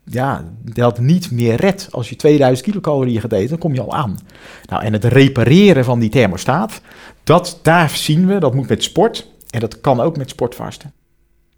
ja, 0.04 0.44
dat 0.62 1.00
niet 1.00 1.32
meer 1.32 1.56
redt. 1.56 1.88
Als 1.92 2.10
je 2.10 2.16
2000 2.16 2.68
kilocalorieën 2.68 3.22
gaat 3.22 3.32
eten, 3.32 3.50
dan 3.50 3.58
kom 3.58 3.74
je 3.74 3.82
al 3.82 3.94
aan. 3.94 4.18
Nou, 4.66 4.84
en 4.84 4.94
het 4.94 5.04
repareren 5.04 5.86
van 5.86 6.00
die 6.00 6.10
thermostaat, 6.10 6.82
dat, 7.24 7.60
daar 7.62 7.90
zien 7.90 8.28
we, 8.28 8.40
dat 8.40 8.54
moet 8.54 8.70
met 8.70 8.84
sport 8.84 9.28
en 9.50 9.60
dat 9.60 9.82
kan 9.82 10.00
ook 10.00 10.18
met 10.18 10.30
sportvasten. 10.30 10.94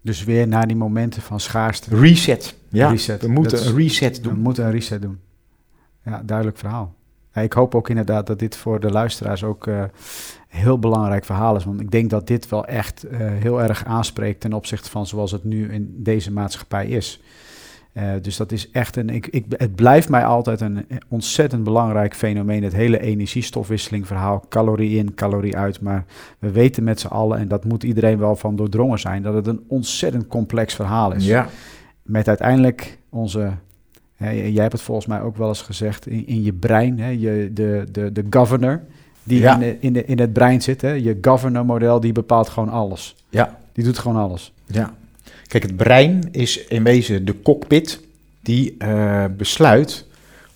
Dus 0.02 0.24
weer 0.24 0.48
naar 0.48 0.66
die 0.66 0.76
momenten 0.76 1.22
van 1.22 1.40
schaarste. 1.40 1.96
Reset. 1.96 2.54
Ja, 2.68 2.90
reset. 2.90 3.22
we 3.22 3.28
moeten 3.28 3.66
een 3.66 3.76
reset 3.76 4.22
doen. 4.22 4.34
We 4.34 4.40
moeten 4.40 4.64
een 4.64 4.70
reset 4.72 5.02
doen. 5.02 5.18
Ja, 6.04 6.22
duidelijk 6.24 6.58
verhaal. 6.58 6.94
Ik 7.42 7.52
hoop 7.52 7.74
ook 7.74 7.88
inderdaad 7.88 8.26
dat 8.26 8.38
dit 8.38 8.56
voor 8.56 8.80
de 8.80 8.90
luisteraars 8.90 9.44
ook 9.44 9.66
uh, 9.66 9.82
heel 10.48 10.78
belangrijk 10.78 11.24
verhaal 11.24 11.56
is. 11.56 11.64
Want 11.64 11.80
ik 11.80 11.90
denk 11.90 12.10
dat 12.10 12.26
dit 12.26 12.48
wel 12.48 12.66
echt 12.66 13.04
uh, 13.04 13.18
heel 13.18 13.62
erg 13.62 13.84
aanspreekt 13.84 14.40
ten 14.40 14.52
opzichte 14.52 14.90
van 14.90 15.06
zoals 15.06 15.32
het 15.32 15.44
nu 15.44 15.72
in 15.72 15.94
deze 15.96 16.32
maatschappij 16.32 16.86
is. 16.86 17.22
Uh, 17.92 18.10
dus 18.22 18.36
dat 18.36 18.52
is 18.52 18.70
echt 18.70 18.96
een. 18.96 19.10
Ik, 19.10 19.26
ik, 19.26 19.44
het 19.48 19.74
blijft 19.74 20.08
mij 20.08 20.24
altijd 20.24 20.60
een 20.60 20.86
ontzettend 21.08 21.64
belangrijk 21.64 22.14
fenomeen. 22.14 22.62
Het 22.62 22.72
hele 22.72 23.00
energiestofwisseling 23.00 24.06
verhaal. 24.06 24.44
Calorie 24.48 24.98
in, 24.98 25.14
calorie 25.14 25.56
uit. 25.56 25.80
Maar 25.80 26.04
we 26.38 26.50
weten 26.50 26.84
met 26.84 27.00
z'n 27.00 27.06
allen, 27.06 27.38
en 27.38 27.48
dat 27.48 27.64
moet 27.64 27.82
iedereen 27.82 28.18
wel 28.18 28.36
van 28.36 28.56
doordrongen 28.56 28.98
zijn, 28.98 29.22
dat 29.22 29.34
het 29.34 29.46
een 29.46 29.64
ontzettend 29.68 30.26
complex 30.26 30.74
verhaal 30.74 31.12
is. 31.12 31.26
Ja. 31.26 31.48
Met 32.02 32.28
uiteindelijk 32.28 32.98
onze 33.08 33.52
Hè, 34.16 34.30
jij 34.30 34.60
hebt 34.62 34.72
het 34.72 34.82
volgens 34.82 35.06
mij 35.06 35.20
ook 35.20 35.36
wel 35.36 35.48
eens 35.48 35.62
gezegd 35.62 36.06
in, 36.06 36.26
in 36.26 36.42
je 36.42 36.52
brein, 36.52 36.98
hè, 37.00 37.08
je, 37.08 37.50
de, 37.52 37.84
de, 37.92 38.12
de 38.12 38.24
governor 38.30 38.80
die 39.22 39.40
Ja. 39.40 39.54
in, 39.54 39.58
de, 39.60 39.76
in, 39.80 39.92
de, 39.92 40.04
in 40.04 40.18
het 40.18 40.32
brein 40.32 40.62
zit. 40.62 40.80
Hè, 40.80 40.90
je 40.92 41.18
governor-model, 41.20 42.00
die 42.00 42.12
bepaalt 42.12 42.48
gewoon 42.48 42.68
alles. 42.68 43.16
Ja. 43.28 43.58
Die 43.72 43.84
doet 43.84 43.98
gewoon 43.98 44.16
alles. 44.22 44.52
Ja. 44.66 44.94
Kijk, 45.46 45.62
het 45.62 45.76
brein 45.76 46.28
is 46.32 46.64
in 46.66 46.82
wezen 46.84 47.24
de 47.24 47.42
cockpit 47.42 48.00
die 48.42 48.74
eh, 48.78 49.24
besluit 49.36 50.06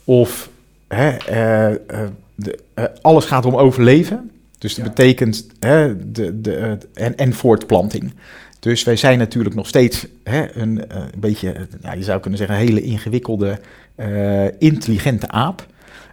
of 0.05 0.50
hè, 0.88 1.09
eh, 1.17 1.71
eh, 1.71 2.09
de, 2.35 2.59
alles 3.02 3.25
gaat 3.25 3.45
om 3.45 3.57
overleven. 3.57 4.31
Dus 4.59 4.75
dat 4.75 4.85
Ja. 4.85 4.90
betekent 4.93 5.47
hè, 5.61 6.11
de, 6.12 6.40
de, 6.40 6.79
en, 6.95 7.17
en 7.17 7.33
voortplanting. 7.33 8.12
Dus 8.61 8.85
wij 8.85 8.97
zijn 8.97 9.19
natuurlijk 9.19 9.55
nog 9.55 9.67
steeds 9.67 10.07
hè, 10.25 10.57
een, 10.57 10.88
eh, 10.88 10.97
een 11.12 11.21
beetje, 11.21 11.55
nou, 11.81 11.97
je 11.97 12.02
zou 12.05 12.21
kunnen 12.21 12.38
zeggen, 12.38 12.57
een 12.57 12.62
hele 12.67 12.83
ingewikkelde, 12.83 13.59
eh, 13.95 14.61
intelligente 14.61 15.29
aap. 15.29 15.67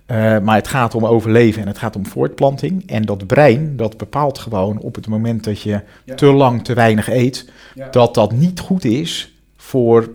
Eh, 0.05 0.39
maar 0.39 0.55
het 0.55 0.67
gaat 0.67 0.95
om 0.95 1.05
overleven 1.05 1.61
en 1.61 1.67
het 1.67 1.77
gaat 1.77 1.95
om 1.95 2.05
voortplanting. 2.05 2.89
En 2.89 3.01
dat 3.03 3.27
brein, 3.27 3.75
dat 3.77 3.97
bepaalt 3.97 4.39
gewoon 4.39 4.79
op 4.79 4.95
het 4.95 5.07
moment 5.07 5.43
dat 5.43 5.61
je 5.61 5.81
Ja. 6.05 6.15
te 6.15 6.25
lang 6.25 6.63
te 6.63 6.73
weinig 6.73 7.09
eet, 7.09 7.49
Ja. 7.75 7.87
dat 7.91 8.13
dat 8.13 8.31
niet 8.31 8.59
goed 8.59 8.85
is 8.85 9.35
voor 9.57 10.09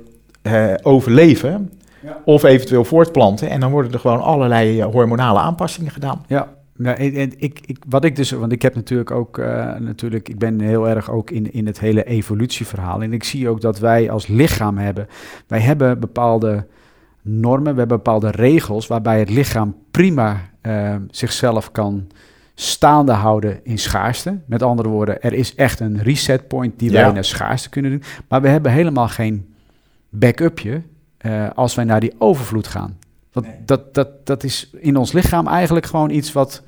overleven 0.82 1.70
Ja. 2.02 2.18
of 2.24 2.42
eventueel 2.42 2.84
voortplanten. 2.84 3.50
En 3.50 3.60
dan 3.60 3.70
worden 3.70 3.92
er 3.92 3.98
gewoon 3.98 4.22
allerlei 4.22 4.82
hormonale 4.82 5.38
aanpassingen 5.38 5.92
gedaan. 5.92 6.24
Ja, 6.26 6.48
nou, 6.82 6.96
en, 6.96 7.32
ik, 7.36 7.60
ik, 7.66 7.76
wat 7.88 8.04
ik 8.04 8.16
dus, 8.16 8.30
want 8.30 8.52
ik 8.52 8.62
heb 8.62 8.74
natuurlijk 8.74 9.10
ook, 9.10 9.38
eh, 9.38 9.74
natuurlijk, 9.78 10.28
ik 10.28 10.38
ben 10.38 10.60
heel 10.60 10.88
erg 10.88 11.10
ook 11.10 11.30
in, 11.30 11.52
in 11.52 11.66
het 11.66 11.80
hele 11.80 12.04
evolutieverhaal. 12.04 13.02
En 13.02 13.12
ik 13.12 13.24
zie 13.24 13.48
ook 13.48 13.60
dat 13.60 13.78
wij 13.78 14.10
als 14.10 14.26
lichaam 14.26 14.78
hebben, 14.78 15.08
wij 15.46 15.60
hebben 15.60 16.00
bepaalde 16.00 16.66
normen, 17.22 17.72
we 17.72 17.78
hebben 17.78 17.96
bepaalde 17.96 18.30
regels 18.30 18.86
waarbij 18.86 19.18
het 19.18 19.30
lichaam 19.30 19.76
prima 19.90 20.40
eh, 20.60 20.94
zichzelf 21.10 21.72
kan 21.72 22.06
staande 22.54 23.12
houden 23.12 23.60
in 23.64 23.78
schaarste. 23.78 24.38
Met 24.46 24.62
andere 24.62 24.88
woorden, 24.88 25.22
er 25.22 25.32
is 25.32 25.54
echt 25.54 25.80
een 25.80 26.02
reset 26.02 26.48
point 26.48 26.78
die 26.78 26.90
Ja. 26.90 27.02
wij 27.04 27.12
naar 27.12 27.24
schaarste 27.24 27.68
kunnen 27.68 27.90
doen. 27.90 28.02
Maar 28.28 28.42
we 28.42 28.48
hebben 28.48 28.72
helemaal 28.72 29.08
geen 29.08 29.54
back-upje 30.08 30.82
eh, 31.18 31.50
als 31.54 31.74
wij 31.74 31.84
naar 31.84 32.00
die 32.00 32.14
overvloed 32.18 32.66
gaan. 32.66 32.98
Want 33.32 33.46
dat, 33.64 33.94
dat, 33.94 34.26
dat 34.26 34.44
is 34.44 34.70
in 34.76 34.96
ons 34.96 35.12
lichaam 35.12 35.46
eigenlijk 35.46 35.86
gewoon 35.86 36.10
iets 36.10 36.32
wat... 36.32 36.62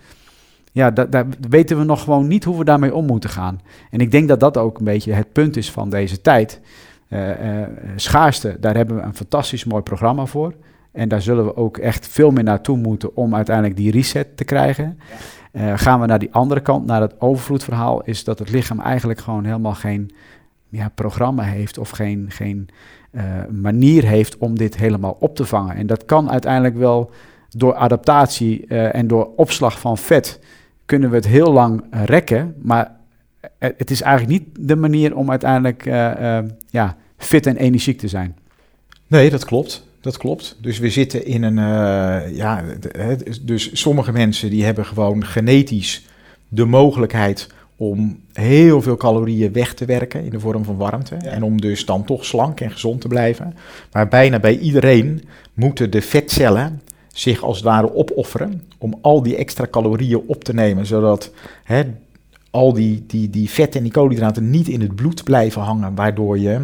Ja, 0.72 0.90
da- 0.90 1.04
daar 1.04 1.26
weten 1.48 1.78
we 1.78 1.84
nog 1.84 2.02
gewoon 2.02 2.26
niet 2.26 2.44
hoe 2.44 2.58
we 2.58 2.64
daarmee 2.64 2.94
om 2.94 3.06
moeten 3.06 3.30
gaan. 3.30 3.60
En 3.90 3.98
ik 4.00 4.10
denk 4.10 4.28
dat 4.28 4.40
dat 4.40 4.56
ook 4.56 4.78
een 4.78 4.84
beetje 4.84 5.12
het 5.12 5.32
punt 5.32 5.56
is 5.56 5.70
van 5.70 5.90
deze 5.90 6.20
tijd. 6.20 6.60
Eh, 7.08 7.62
schaarste, 7.96 8.56
daar 8.60 8.76
hebben 8.76 8.96
we 8.96 9.02
een 9.02 9.14
fantastisch 9.14 9.64
mooi 9.64 9.82
programma 9.82 10.26
voor. 10.26 10.54
En 10.92 11.08
daar 11.08 11.22
zullen 11.22 11.44
we 11.44 11.56
ook 11.56 11.78
echt 11.78 12.08
veel 12.08 12.30
meer 12.30 12.44
naartoe 12.44 12.76
moeten 12.76 13.16
om 13.16 13.34
uiteindelijk 13.34 13.76
die 13.76 13.90
reset 13.90 14.36
te 14.36 14.44
krijgen. 14.44 14.98
Eh, 15.52 15.72
gaan 15.76 16.00
we 16.00 16.06
naar 16.06 16.18
die 16.18 16.32
andere 16.32 16.60
kant, 16.60 16.86
naar 16.86 17.00
het 17.00 17.20
overvloedverhaal, 17.20 18.02
is 18.02 18.24
dat 18.24 18.38
het 18.38 18.50
lichaam 18.50 18.80
eigenlijk 18.80 19.18
gewoon 19.20 19.44
helemaal 19.44 19.74
geen 19.74 20.10
ja, 20.68 20.88
programma 20.88 21.42
heeft 21.42 21.78
of 21.78 21.90
geen, 21.90 22.26
geen 22.28 22.68
manier 23.50 24.04
heeft 24.04 24.38
om 24.38 24.58
dit 24.58 24.76
helemaal 24.76 25.16
op 25.20 25.36
te 25.36 25.44
vangen. 25.44 25.76
En 25.76 25.86
dat 25.86 26.04
kan 26.04 26.30
uiteindelijk 26.30 26.76
wel 26.76 27.10
door 27.50 27.74
adaptatie 27.74 28.66
eh, 28.66 28.94
en 28.94 29.06
door 29.06 29.30
opslag 29.36 29.80
van 29.80 29.98
vet 29.98 30.40
kunnen 30.86 31.10
we 31.10 31.16
het 31.16 31.26
heel 31.26 31.52
lang 31.52 31.84
eh, 31.90 32.04
rekken, 32.04 32.54
maar 32.62 32.96
het, 33.58 33.90
is 33.90 34.02
eigenlijk 34.02 34.40
niet 34.40 34.68
de 34.68 34.76
manier 34.76 35.16
om 35.16 35.30
uiteindelijk 35.30 35.86
eh, 35.86 36.38
eh, 36.38 36.44
ja, 36.70 36.96
fit 37.16 37.46
en 37.46 37.56
energiek 37.56 37.98
te 37.98 38.08
zijn. 38.08 38.36
Nee, 39.06 39.30
dat 39.30 39.44
klopt. 39.44 39.86
Dat 40.00 40.16
klopt. 40.16 40.56
Dus 40.60 40.78
we 40.78 40.90
zitten 40.90 41.26
in 41.26 41.42
een. 41.42 41.58
eh, 41.58 42.36
ja, 42.36 42.64
dus 43.42 43.80
sommige 43.80 44.12
mensen 44.12 44.50
die 44.50 44.64
hebben 44.64 44.86
gewoon 44.86 45.24
genetisch 45.24 46.06
de 46.48 46.64
mogelijkheid 46.64 47.46
om 47.90 48.20
heel 48.32 48.82
veel 48.82 48.96
calorieën 48.96 49.52
weg 49.52 49.74
te 49.74 49.84
werken 49.84 50.24
in 50.24 50.30
de 50.30 50.40
vorm 50.40 50.64
van 50.64 50.76
warmte. 50.76 51.14
En 51.14 51.42
om 51.42 51.60
dus 51.60 51.86
dan 51.86 52.04
toch 52.04 52.24
slank 52.24 52.60
en 52.60 52.70
gezond 52.70 53.00
te 53.00 53.08
blijven. 53.08 53.56
Maar 53.92 54.08
bijna 54.08 54.38
bij 54.38 54.58
iedereen 54.58 55.22
moeten 55.54 55.90
de 55.90 56.02
vetcellen 56.02 56.80
zich 57.12 57.42
als 57.42 57.56
het 57.56 57.64
ware 57.64 57.94
opofferen 57.94 58.62
om 58.78 58.98
al 59.00 59.22
die 59.22 59.36
extra 59.36 59.66
calorieën 59.70 60.22
op 60.26 60.44
te 60.44 60.54
nemen. 60.54 60.86
Zodat 60.86 61.32
hè, 61.64 61.82
al 62.50 62.72
die, 62.72 63.04
die, 63.06 63.30
die 63.30 63.50
vet 63.50 63.76
en 63.76 63.82
die 63.82 63.92
koolhydraten 63.92 64.50
niet 64.50 64.68
in 64.68 64.80
het 64.80 64.94
bloed 64.94 65.24
blijven 65.24 65.62
hangen, 65.62 65.94
waardoor 65.94 66.38
je 66.38 66.60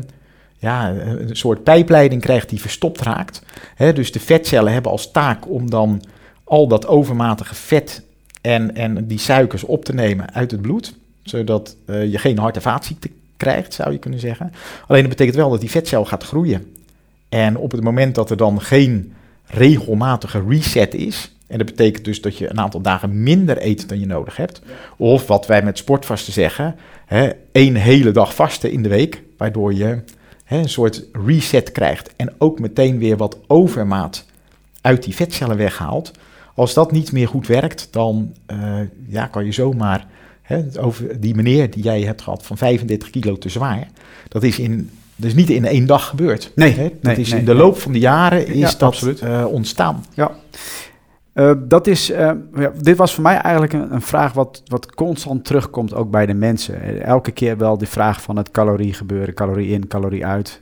ja, 0.59 0.91
een 0.91 1.37
soort 1.37 1.63
pijpleiding 1.63 2.23
krijgt 2.23 2.49
die 2.49 2.61
verstopt 2.61 3.01
raakt. 3.01 3.43
Hè, 3.75 3.93
dus 3.93 4.13
de 4.13 4.21
vetcellen 4.21 4.73
hebben 4.73 4.91
als 4.91 5.11
taak 5.11 5.49
om 5.49 5.71
dan 5.71 6.03
al 6.45 6.69
dat 6.69 6.87
overmatige 6.87 7.55
vet 7.55 8.03
en, 8.41 8.75
en 8.75 9.07
die 9.07 9.19
suikers 9.19 9.65
op 9.65 9.85
te 9.85 9.95
nemen 9.95 10.35
uit 10.35 10.51
het 10.51 10.63
bloed. 10.63 10.95
Zodat 11.23 11.77
eh, 11.87 12.11
je 12.11 12.19
geen 12.19 12.39
hart- 12.39 12.57
en 12.57 12.63
vaatziekte 12.63 13.11
krijgt, 13.37 13.75
zou 13.75 13.93
je 13.93 13.99
kunnen 13.99 14.21
zeggen. 14.21 14.53
Alleen 14.87 15.01
dat 15.01 15.11
betekent 15.11 15.37
wel 15.37 15.51
dat 15.51 15.61
die 15.61 15.71
vetcel 15.71 16.05
gaat 16.05 16.25
groeien. 16.25 16.75
En 17.29 17.57
op 17.57 17.71
het 17.71 17.83
moment 17.83 18.15
dat 18.15 18.31
er 18.31 18.37
dan 18.37 18.61
geen 18.61 19.15
regelmatige 19.47 20.43
reset 20.49 20.95
is... 20.95 21.35
en 21.47 21.59
dat 21.59 21.67
betekent 21.67 22.05
dus 22.05 22.21
dat 22.21 22.37
je 22.37 22.51
een 22.51 22.61
aantal 22.61 22.81
dagen 22.81 23.23
minder 23.23 23.67
eet 23.67 23.89
dan 23.89 24.01
je 24.01 24.07
nodig 24.07 24.37
hebt... 24.37 24.63
of 24.97 25.27
wat 25.27 25.47
wij 25.47 25.63
met 25.63 25.79
sportvasten 25.79 26.33
zeggen... 26.33 26.77
Hè, 27.07 27.31
één 27.53 27.75
hele 27.75 28.11
dag 28.11 28.35
vasten 28.35 28.73
in 28.73 28.83
de 28.83 28.89
week... 28.89 29.23
waardoor 29.37 29.75
je 29.75 30.03
hè, 30.45 30.59
een 30.59 30.69
soort 30.69 31.05
reset 31.27 31.73
krijgt... 31.73 32.11
en 32.17 32.33
ook 32.39 32.59
meteen 32.59 32.99
weer 32.99 33.17
wat 33.17 33.39
overmaat 33.47 34.25
uit 34.81 35.03
die 35.03 35.15
vetcellen 35.15 35.57
weghaalt... 35.57 36.13
Als 36.55 36.75
dat 36.75 36.93
niet 36.93 37.13
meer 37.13 37.29
goed 37.29 37.47
werkt, 37.47 37.89
dan 37.91 38.35
eh, 38.47 38.81
ja, 39.07 39.27
kan 39.27 39.45
je 39.45 39.53
zomaar 39.53 40.07
hè, 40.51 40.81
over 40.81 41.21
die 41.21 41.35
meneer 41.35 41.71
die 41.71 41.83
jij 41.83 42.03
hebt 42.03 42.23
gehad 42.23 42.47
van 42.47 42.57
35 42.57 43.11
kilo 43.11 43.39
te 43.39 43.49
zwaar. 43.49 43.89
Dat 44.29 44.43
is, 44.43 44.59
in, 44.59 44.91
dat 45.17 45.29
is 45.29 45.35
niet 45.35 45.51
in 45.51 45.65
één 45.65 45.87
dag 45.87 46.07
gebeurd. 46.07 46.53
Nee, 46.55 46.73
hè? 46.73 46.83
Dat 46.89 47.03
nee, 47.03 47.17
is 47.17 47.31
nee, 47.31 47.39
in 47.39 47.45
de 47.45 47.55
loop 47.55 47.79
van 47.79 47.93
de 47.93 47.99
jaren 47.99 48.47
is 48.47 48.71
Ja, 48.73 48.79
dat 48.79 49.03
eh, 49.03 49.45
ontstaan. 49.49 50.05
Ja. 50.15 50.31
Eh, 51.33 51.53
dat 51.59 51.87
is, 51.87 52.11
eh, 52.11 52.31
ja, 52.55 52.73
dit 52.81 52.97
was 52.97 53.15
voor 53.15 53.23
mij 53.23 53.37
eigenlijk 53.37 53.73
een, 53.73 53.95
een 53.95 54.03
vraag 54.03 54.33
wat, 54.33 54.63
wat 54.67 54.95
constant 54.95 55.45
terugkomt 55.45 55.95
ook 55.95 56.11
bij 56.11 56.27
de 56.27 56.35
mensen. 56.35 57.03
Elke 57.03 57.31
keer 57.31 57.57
wel 57.57 57.79
die 57.79 57.89
vraag 57.89 58.23
van 58.23 58.37
het 58.37 58.51
calorie 58.51 58.93
gebeuren, 58.93 59.35
calorie 59.35 59.73
in, 59.73 59.87
calorie 59.87 60.27
uit, 60.27 60.61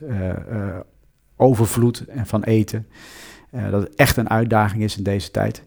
overvloed 1.35 2.05
en 2.07 2.25
van 2.25 2.43
eten. 2.43 2.87
Dat 3.71 3.81
het 3.81 3.95
echt 3.95 4.17
een 4.17 4.29
uitdaging 4.29 4.83
is 4.83 4.97
in 4.97 5.03
deze 5.03 5.31
tijd. 5.31 5.63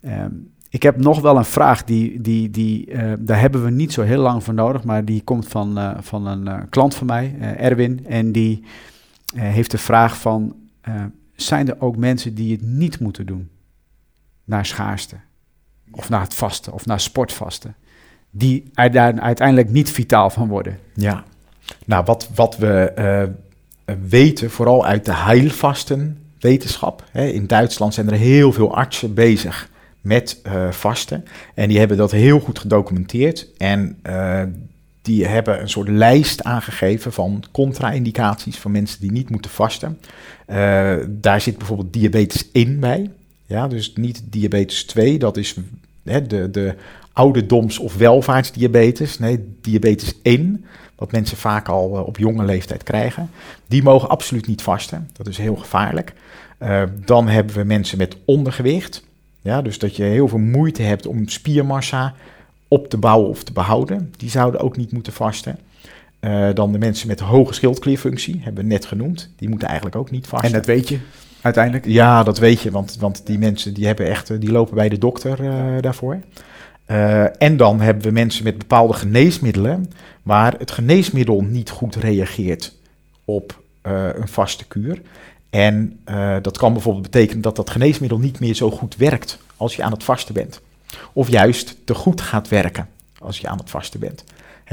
Ehm, 0.00 0.30
ik 0.72 0.82
heb 0.82 0.96
nog 0.96 1.20
wel 1.20 1.36
een 1.36 1.44
vraag, 1.44 1.84
die, 1.84 2.20
die, 2.20 2.50
die, 2.50 2.90
eh, 2.90 3.12
daar 3.18 3.40
hebben 3.40 3.64
we 3.64 3.70
niet 3.70 3.92
zo 3.92 4.02
heel 4.02 4.20
lang 4.20 4.44
voor 4.44 4.54
nodig, 4.54 4.84
maar 4.84 5.04
die 5.04 5.22
komt 5.22 5.48
van, 5.48 5.78
eh, 5.78 5.90
van 6.00 6.26
een 6.26 6.48
eh, 6.48 6.58
klant 6.70 6.94
van 6.94 7.06
mij, 7.06 7.34
Erwin. 7.56 8.06
En 8.06 8.32
die 8.32 8.64
heeft 9.34 9.70
de 9.70 9.78
vraag 9.78 10.16
van, 10.16 10.56
zijn 11.34 11.68
er 11.68 11.80
ook 11.80 11.96
mensen 11.96 12.34
die 12.34 12.52
het 12.52 12.62
niet 12.62 13.00
moeten 13.00 13.26
doen? 13.26 13.50
Naar 14.44 14.66
schaarste, 14.66 15.16
of 15.90 16.08
naar 16.08 16.20
het 16.20 16.34
vasten, 16.34 16.72
of 16.72 16.86
naar 16.86 17.00
sportvasten. 17.00 17.74
Die 18.30 18.70
er 18.74 18.92
daar 18.92 19.20
uiteindelijk 19.20 19.70
niet 19.70 19.90
vitaal 19.90 20.30
van 20.30 20.48
worden. 20.48 20.78
Ja. 20.94 21.24
Nou, 21.84 22.04
wat, 22.04 22.30
wat 22.34 22.56
we 22.56 23.32
weten, 24.08 24.50
vooral 24.50 24.86
uit 24.86 25.04
de 25.04 25.14
heilvasten 25.14 26.18
wetenschap. 26.40 27.04
Hè, 27.10 27.26
in 27.26 27.46
Duitsland 27.46 27.94
zijn 27.94 28.10
er 28.10 28.16
heel 28.16 28.52
veel 28.52 28.74
artsen 28.74 29.14
bezig 29.14 29.70
met 30.02 30.40
eh, 30.42 30.70
vasten. 30.70 31.24
En 31.54 31.68
die 31.68 31.78
hebben 31.78 31.96
dat 31.96 32.10
heel 32.10 32.40
goed 32.40 32.58
gedocumenteerd. 32.58 33.48
En 33.56 33.98
eh, 34.02 34.42
die 35.02 35.26
hebben 35.26 35.60
een 35.60 35.68
soort 35.68 35.88
lijst 35.88 36.42
aangegeven 36.42 37.12
van 37.12 37.44
contra-indicaties 37.52 38.56
van 38.56 38.70
mensen 38.70 39.00
die 39.00 39.12
niet 39.12 39.30
moeten 39.30 39.50
vasten. 39.50 39.98
Eh, 40.46 40.96
daar 41.08 41.40
zit 41.40 41.58
bijvoorbeeld 41.58 41.92
diabetes 41.92 42.50
1 42.52 42.80
bij. 42.80 43.10
Ja, 43.46 43.68
dus 43.68 43.92
niet 43.94 44.22
diabetes 44.24 44.84
2, 44.84 45.18
dat 45.18 45.36
is 45.36 45.56
hè, 46.04 46.26
de, 46.26 46.50
de 46.50 46.74
ouderdoms- 47.12 47.78
of 47.78 47.96
welvaartsdiabetes. 47.96 49.18
Nee, 49.18 49.56
diabetes 49.60 50.14
1, 50.22 50.64
wat 50.96 51.12
mensen 51.12 51.36
vaak 51.36 51.68
al 51.68 51.88
op 51.88 52.18
jonge 52.18 52.44
leeftijd 52.44 52.82
krijgen. 52.82 53.30
Die 53.66 53.82
mogen 53.82 54.08
absoluut 54.08 54.46
niet 54.46 54.62
vasten. 54.62 55.10
Dat 55.12 55.26
is 55.26 55.38
heel 55.38 55.56
gevaarlijk. 55.56 56.12
Dan 57.04 57.28
hebben 57.28 57.54
we 57.54 57.64
mensen 57.64 57.98
met 57.98 58.16
ondergewicht. 58.24 59.02
Ja, 59.42 59.62
dus 59.62 59.78
dat 59.78 59.96
je 59.96 60.02
heel 60.02 60.28
veel 60.28 60.38
moeite 60.38 60.82
hebt 60.82 61.06
om 61.06 61.28
spiermassa 61.28 62.14
op 62.68 62.88
te 62.88 62.96
bouwen 62.96 63.28
of 63.28 63.44
te 63.44 63.52
behouden. 63.52 64.12
Die 64.16 64.30
zouden 64.30 64.60
ook 64.60 64.76
niet 64.76 64.92
moeten 64.92 65.12
vasten. 65.12 65.58
Eh, 66.20 66.48
dan 66.54 66.72
de 66.72 66.78
mensen 66.78 67.08
met 67.08 67.20
hoge 67.20 67.52
schildklierfunctie, 67.52 68.40
hebben 68.42 68.62
we 68.62 68.70
net 68.70 68.84
genoemd. 68.84 69.30
Die 69.36 69.48
moeten 69.48 69.68
eigenlijk 69.68 69.96
ook 69.96 70.10
niet 70.10 70.26
vasten. 70.26 70.48
En 70.48 70.54
dat 70.54 70.66
weet 70.66 70.88
je 70.88 70.98
uiteindelijk. 71.40 71.86
Ja, 71.86 72.22
dat 72.22 72.38
weet 72.38 72.60
je, 72.60 72.70
want, 72.70 72.96
want 73.00 73.26
die 73.26 73.38
mensen 73.38 73.74
die 73.74 73.86
hebben 73.86 74.06
echt, 74.06 74.30
eh, 74.30 74.40
die 74.40 74.52
lopen 74.52 74.74
bij 74.74 74.88
de 74.88 74.98
dokter 74.98 75.44
eh, 75.44 75.80
daarvoor. 75.80 76.18
En 77.38 77.56
dan 77.56 77.80
hebben 77.80 78.04
we 78.04 78.10
mensen 78.10 78.44
met 78.44 78.58
bepaalde 78.58 78.92
geneesmiddelen, 78.92 79.90
waar 80.22 80.54
het 80.58 80.70
geneesmiddel 80.70 81.42
niet 81.42 81.70
goed 81.70 81.96
reageert 81.96 82.76
op 83.24 83.62
een 83.82 84.28
vaste 84.28 84.64
kuur. 84.66 85.00
En 85.52 86.00
eh, 86.04 86.36
dat 86.42 86.58
kan 86.58 86.72
bijvoorbeeld 86.72 87.10
betekenen 87.10 87.42
dat 87.42 87.56
dat 87.56 87.70
geneesmiddel 87.70 88.18
niet 88.18 88.40
meer 88.40 88.54
zo 88.54 88.70
goed 88.70 88.96
werkt 88.96 89.38
als 89.56 89.76
je 89.76 89.82
aan 89.82 89.92
het 89.92 90.04
vasten 90.04 90.34
bent. 90.34 90.60
Of 91.12 91.28
juist 91.28 91.76
te 91.84 91.94
goed 91.94 92.20
gaat 92.20 92.48
werken 92.48 92.88
als 93.18 93.38
je 93.38 93.48
aan 93.48 93.58
het 93.58 93.70
vasten 93.70 94.00
bent. 94.00 94.24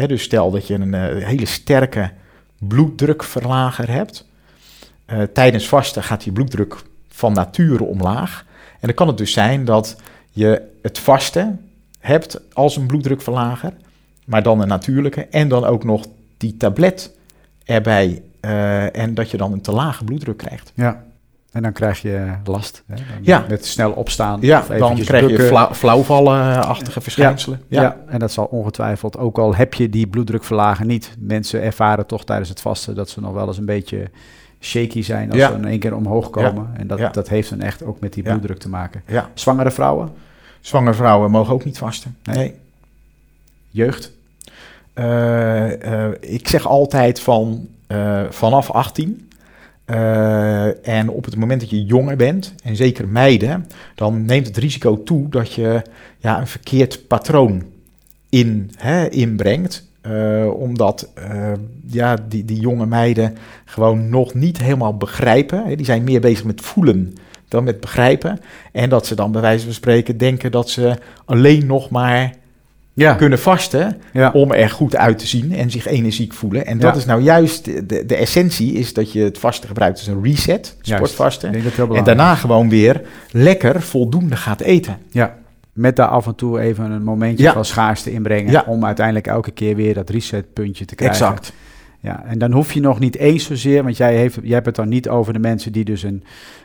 Dus 0.07 0.23
stel 0.23 0.51
dat 0.51 0.67
je 0.67 0.73
een 0.73 0.93
eh, 0.93 1.25
hele 1.25 1.45
sterke 1.45 2.11
bloeddrukverlager 2.57 3.89
hebt. 3.91 4.25
Eh, 5.05 5.21
tijdens 5.21 5.67
vasten 5.67 6.03
gaat 6.03 6.23
je 6.23 6.31
bloeddruk 6.31 6.75
van 7.09 7.33
nature 7.33 7.83
omlaag. 7.83 8.45
En 8.71 8.87
dan 8.87 8.93
kan 8.93 9.07
het 9.07 9.17
dus 9.17 9.31
zijn 9.31 9.65
dat 9.65 9.95
je 10.31 10.61
het 10.81 10.99
vasten 10.99 11.69
hebt 11.99 12.39
als 12.53 12.75
een 12.75 12.87
bloeddrukverlager, 12.87 13.73
maar 14.25 14.43
dan 14.43 14.61
een 14.61 14.67
natuurlijke. 14.67 15.25
En 15.25 15.47
dan 15.47 15.65
ook 15.65 15.83
nog 15.83 16.05
die 16.37 16.57
tablet 16.57 17.11
erbij. 17.63 18.21
Eh, 18.41 18.95
en 18.95 19.13
dat 19.13 19.31
je 19.31 19.37
dan 19.37 19.51
een 19.51 19.61
te 19.61 19.71
lage 19.71 20.03
bloeddruk 20.03 20.37
krijgt. 20.37 20.71
Ja. 20.75 21.03
En 21.51 21.61
dan 21.61 21.71
krijg 21.71 22.01
je 22.01 22.33
last. 22.43 22.83
Hè? 22.87 22.95
Ja. 23.21 23.45
Met 23.49 23.65
snel 23.65 23.91
opstaan. 23.91 24.37
Ja, 24.41 24.63
dan 24.77 24.95
krijg 24.95 25.29
je 25.29 25.39
flauw, 25.39 25.73
flauwvallenachtige 25.73 27.01
verschijnselen. 27.01 27.61
Ja. 27.67 27.97
en 28.07 28.19
dat 28.19 28.31
zal 28.31 28.45
ongetwijfeld, 28.45 29.17
ook 29.17 29.37
al 29.37 29.55
heb 29.55 29.73
je 29.73 29.89
die 29.89 30.07
bloeddrukverlagen 30.07 30.87
niet, 30.87 31.15
mensen 31.19 31.61
ervaren 31.61 32.05
toch 32.05 32.25
tijdens 32.25 32.49
het 32.49 32.61
vasten 32.61 32.95
dat 32.95 33.09
ze 33.09 33.21
nog 33.21 33.33
wel 33.33 33.47
eens 33.47 33.57
een 33.57 33.65
beetje 33.65 34.09
shaky 34.59 35.01
zijn 35.01 35.29
als 35.29 35.39
Ja. 35.39 35.47
ze 35.49 35.55
in 35.55 35.65
één 35.65 35.79
keer 35.79 35.95
omhoog 35.95 36.29
komen. 36.29 36.69
En 36.73 36.87
dat, 36.87 37.13
dat 37.13 37.29
heeft 37.29 37.49
dan 37.49 37.61
echt 37.61 37.83
ook 37.83 37.99
met 37.99 38.13
die 38.13 38.23
bloeddruk 38.23 38.59
te 38.59 38.69
maken. 38.69 39.03
Ja. 39.05 39.29
Zwangere 39.33 39.71
vrouwen, 39.71 40.11
Zwangere 40.59 40.93
vrouwen 40.93 41.31
mogen 41.31 41.53
ook 41.53 41.65
niet 41.65 41.77
vasten. 41.77 42.17
Nee. 42.23 42.35
Nee. 42.37 42.55
jeugd. 43.69 44.11
Eh, 44.93 46.05
eh, 46.05 46.13
ik 46.19 46.47
zeg 46.47 46.67
altijd 46.67 47.19
van 47.19 47.67
eh, 47.89 48.23
vanaf 48.29 48.71
18. 48.71 49.29
eh, 49.85 50.87
en 50.87 51.09
op 51.09 51.25
het 51.25 51.35
moment 51.35 51.59
dat 51.59 51.69
je 51.69 51.83
jonger 51.83 52.15
bent, 52.15 52.53
en 52.63 52.75
zeker 52.75 53.07
meiden, 53.07 53.67
dan 53.95 54.25
neemt 54.25 54.47
het 54.47 54.57
risico 54.57 55.03
toe 55.03 55.29
dat 55.29 55.53
je 55.53 55.81
ja, 56.17 56.39
een 56.39 56.47
verkeerd 56.47 57.07
patroon 57.07 57.63
in, 58.29 58.71
hè, 58.77 59.09
inbrengt. 59.09 59.87
Eh, 60.01 60.47
omdat 60.53 61.13
ja, 61.85 62.17
die, 62.27 62.45
die 62.45 62.59
jonge 62.59 62.85
meiden 62.85 63.37
gewoon 63.65 64.09
nog 64.09 64.33
niet 64.33 64.57
helemaal 64.61 64.97
begrijpen. 64.97 65.65
Hè, 65.65 65.75
die 65.75 65.85
zijn 65.85 66.03
meer 66.03 66.21
bezig 66.21 66.45
met 66.45 66.61
voelen 66.61 67.13
dan 67.47 67.63
met 67.63 67.79
begrijpen. 67.79 68.39
En 68.71 68.89
dat 68.89 69.05
ze 69.05 69.15
dan 69.15 69.31
bij 69.31 69.41
wijze 69.41 69.65
van 69.65 69.73
spreken 69.73 70.17
denken 70.17 70.51
dat 70.51 70.69
ze 70.69 70.97
alleen 71.25 71.65
nog 71.65 71.89
maar 71.89 72.33
Ja, 72.99 73.13
kunnen 73.13 73.39
vasten 73.39 74.01
ja. 74.13 74.31
om 74.31 74.51
er 74.51 74.69
goed 74.69 74.95
uit 74.95 75.17
te 75.19 75.27
zien 75.27 75.53
en 75.55 75.71
zich 75.71 75.87
energiek 75.87 76.33
voelen. 76.33 76.65
En 76.65 76.79
dat 76.79 76.93
Ja. 76.93 76.99
is 76.99 77.05
nou 77.05 77.21
juist 77.21 77.65
de, 77.65 78.05
de, 78.05 78.15
essentie, 78.15 78.73
is 78.73 78.93
dat 78.93 79.11
je 79.11 79.21
het 79.21 79.37
vasten 79.37 79.67
gebruikt 79.67 79.97
als 79.97 80.07
een 80.07 80.23
reset, 80.23 80.75
sportvasten. 80.81 81.53
En 81.95 82.03
daarna 82.03 82.35
gewoon 82.35 82.69
weer 82.69 83.01
lekker 83.31 83.81
voldoende 83.81 84.35
gaat 84.35 84.61
eten. 84.61 84.97
Ja, 85.09 85.35
met 85.73 85.95
daar 85.95 86.07
af 86.07 86.27
en 86.27 86.35
toe 86.35 86.59
even 86.59 86.91
een 86.91 87.03
momentje 87.03 87.51
van 87.51 87.65
schaarste 87.65 88.11
inbrengen. 88.11 88.67
Om 88.67 88.85
uiteindelijk 88.85 89.27
elke 89.27 89.51
keer 89.51 89.75
weer 89.75 89.93
dat 89.93 90.09
resetpuntje 90.09 90.85
te 90.85 90.95
krijgen. 90.95 91.25
Exact. 91.25 91.53
Ja, 92.01 92.25
en 92.25 92.39
dan 92.39 92.51
hoef 92.51 92.73
je 92.73 92.79
nog 92.79 92.99
niet 92.99 93.15
eens 93.15 93.43
zozeer, 93.43 93.83
want 93.83 93.97
jij, 93.97 94.15
heeft, 94.15 94.39
jij 94.43 94.53
hebt 94.53 94.65
het 94.65 94.75
dan 94.75 94.89
niet 94.89 95.09
over 95.09 95.33
de 95.33 95.39
mensen 95.39 95.71
die 95.71 95.85
dus 95.85 96.03
een, 96.03 96.23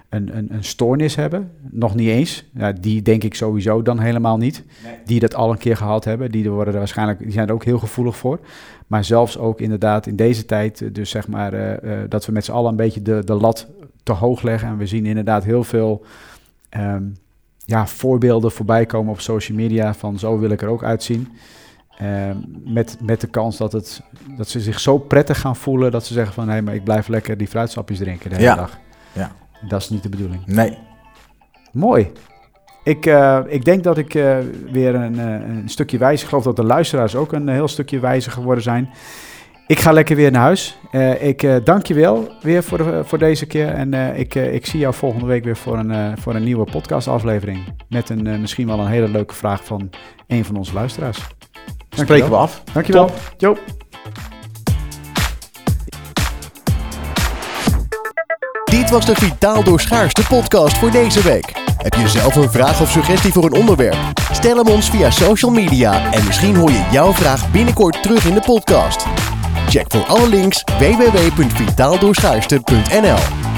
een, 0.08 0.36
een, 0.36 0.54
een 0.54 0.64
stoornis 0.64 1.14
hebben. 1.14 1.50
Nog 1.70 1.94
niet 1.94 2.08
eens. 2.08 2.44
Ja, 2.54 2.72
die 2.72 3.02
denk 3.02 3.24
ik 3.24 3.34
sowieso 3.34 3.82
dan 3.82 3.98
helemaal 3.98 4.36
niet. 4.36 4.64
Die 5.04 5.20
dat 5.20 5.34
al 5.34 5.50
een 5.50 5.58
keer 5.58 5.76
gehad 5.76 6.04
hebben. 6.04 6.30
Die, 6.30 6.50
worden 6.50 6.72
er 6.72 6.78
waarschijnlijk, 6.78 7.18
die 7.18 7.32
zijn 7.32 7.48
er 7.48 7.54
ook 7.54 7.64
heel 7.64 7.78
gevoelig 7.78 8.16
voor. 8.16 8.40
Maar 8.86 9.04
zelfs 9.04 9.38
ook 9.38 9.60
inderdaad 9.60 10.06
in 10.06 10.16
deze 10.16 10.44
tijd, 10.44 10.82
eh, 10.82 10.88
dus 10.92 11.10
zeg 11.10 11.28
maar 11.28 11.52
eh, 11.52 12.02
eh, 12.02 12.10
dat 12.10 12.26
we 12.26 12.32
met 12.32 12.44
z'n 12.44 12.52
allen 12.52 12.70
een 12.70 12.76
beetje 12.76 13.02
de, 13.02 13.22
de 13.24 13.34
lat 13.34 13.66
te 14.02 14.12
hoog 14.12 14.42
leggen. 14.42 14.68
En 14.68 14.76
we 14.76 14.86
zien 14.86 15.06
inderdaad 15.06 15.44
heel 15.44 15.64
veel 15.64 16.04
ehm, 16.68 17.02
ja, 17.64 17.86
voorbeelden 17.86 18.50
voorbij 18.50 18.86
komen 18.86 19.12
op 19.12 19.20
social 19.20 19.56
media 19.56 19.94
van 19.94 20.18
zo 20.18 20.38
wil 20.38 20.50
ik 20.50 20.62
er 20.62 20.68
ook 20.68 20.84
uitzien. 20.84 21.28
Ehm, 21.98 22.36
met, 22.64 22.96
met 23.00 23.20
de 23.20 23.26
kans 23.26 23.56
dat, 23.56 23.72
het, 23.72 24.02
dat 24.36 24.48
ze 24.48 24.60
zich 24.60 24.80
zo 24.80 24.98
prettig 24.98 25.40
gaan 25.40 25.56
voelen 25.56 25.90
dat 25.90 26.06
ze 26.06 26.12
zeggen 26.12 26.34
van 26.34 26.48
hé, 26.48 26.62
maar 26.62 26.74
ik 26.74 26.84
blijf 26.84 27.08
lekker 27.08 27.36
die 27.36 27.46
fruitsapjes 27.48 27.98
drinken 27.98 28.30
de 28.30 28.36
hele 28.36 28.48
Ja. 28.48 28.54
dag. 28.56 28.78
Ja. 29.12 29.32
Dat 29.68 29.80
is 29.80 29.88
niet 29.90 30.02
de 30.02 30.08
bedoeling. 30.08 30.46
Nee. 30.46 30.78
Mooi. 31.72 32.12
Ik, 32.84 33.06
eh, 33.06 33.40
ik 33.46 33.64
denk 33.64 33.84
dat 33.84 33.98
ik 33.98 34.14
eh, 34.14 34.36
weer 34.72 34.94
een, 34.94 35.18
eh, 35.18 35.48
een 35.48 35.68
stukje 35.68 35.98
wijzer. 35.98 36.22
Ik 36.22 36.28
geloof 36.28 36.44
dat 36.44 36.56
de 36.56 36.64
luisteraars 36.64 37.14
ook 37.16 37.32
een 37.32 37.48
heel 37.48 37.68
stukje 37.68 37.98
wijzer 38.00 38.32
geworden 38.32 38.62
zijn. 38.64 38.90
Ik 39.66 39.78
ga 39.80 39.92
lekker 39.92 40.16
weer 40.16 40.30
naar 40.30 40.42
huis. 40.42 40.78
Ik 41.20 41.60
dank 41.64 41.86
je 41.86 41.94
wel 41.94 42.28
weer 42.42 42.62
voor, 42.62 42.78
de- 42.78 43.00
voor 43.04 43.18
deze 43.18 43.46
keer. 43.46 43.68
En 43.68 43.94
ik, 44.18 44.34
ik 44.34 44.66
zie 44.66 44.80
jou 44.80 44.94
volgende 44.94 45.26
week 45.26 45.44
weer 45.44 45.56
voor 45.56 45.78
een, 45.78 46.18
voor 46.18 46.34
een 46.34 46.44
nieuwe 46.44 46.64
podcastaflevering. 46.64 47.58
Met 47.88 48.08
een, 48.10 48.40
misschien 48.40 48.66
wel 48.66 48.78
een 48.80 48.86
hele 48.86 49.08
leuke 49.08 49.34
vraag 49.34 49.64
van 49.64 49.90
een 50.26 50.44
van 50.44 50.56
onze 50.56 50.74
luisteraars. 50.74 51.26
Spreken 51.94 52.30
we 52.30 52.36
af. 52.36 52.62
Dankjewel. 52.72 53.10
Jo. 53.38 53.56
Dit 58.64 58.90
was 58.90 59.06
de 59.06 59.14
Vitaal 59.14 59.64
Doorschaarste 59.64 60.26
podcast 60.26 60.78
voor 60.78 60.90
deze 60.90 61.22
week. 61.22 61.52
Heb 61.76 61.94
je 61.94 62.08
zelf 62.08 62.36
een 62.36 62.50
vraag 62.50 62.80
of 62.80 62.90
suggestie 62.90 63.32
voor 63.32 63.44
een 63.44 63.54
onderwerp? 63.54 63.96
Stel 64.32 64.56
hem 64.56 64.68
ons 64.68 64.90
via 64.90 65.10
social 65.10 65.50
media 65.50 66.12
en 66.12 66.24
misschien 66.24 66.56
hoor 66.56 66.70
je 66.70 66.84
jouw 66.90 67.12
vraag 67.12 67.50
binnenkort 67.50 68.02
terug 68.02 68.24
in 68.24 68.34
de 68.34 68.40
podcast. 68.40 69.06
Check 69.68 69.84
voor 69.88 70.06
alle 70.06 70.28
links 70.28 70.64
www.vitaaldoorschaarste.nl 70.78 73.53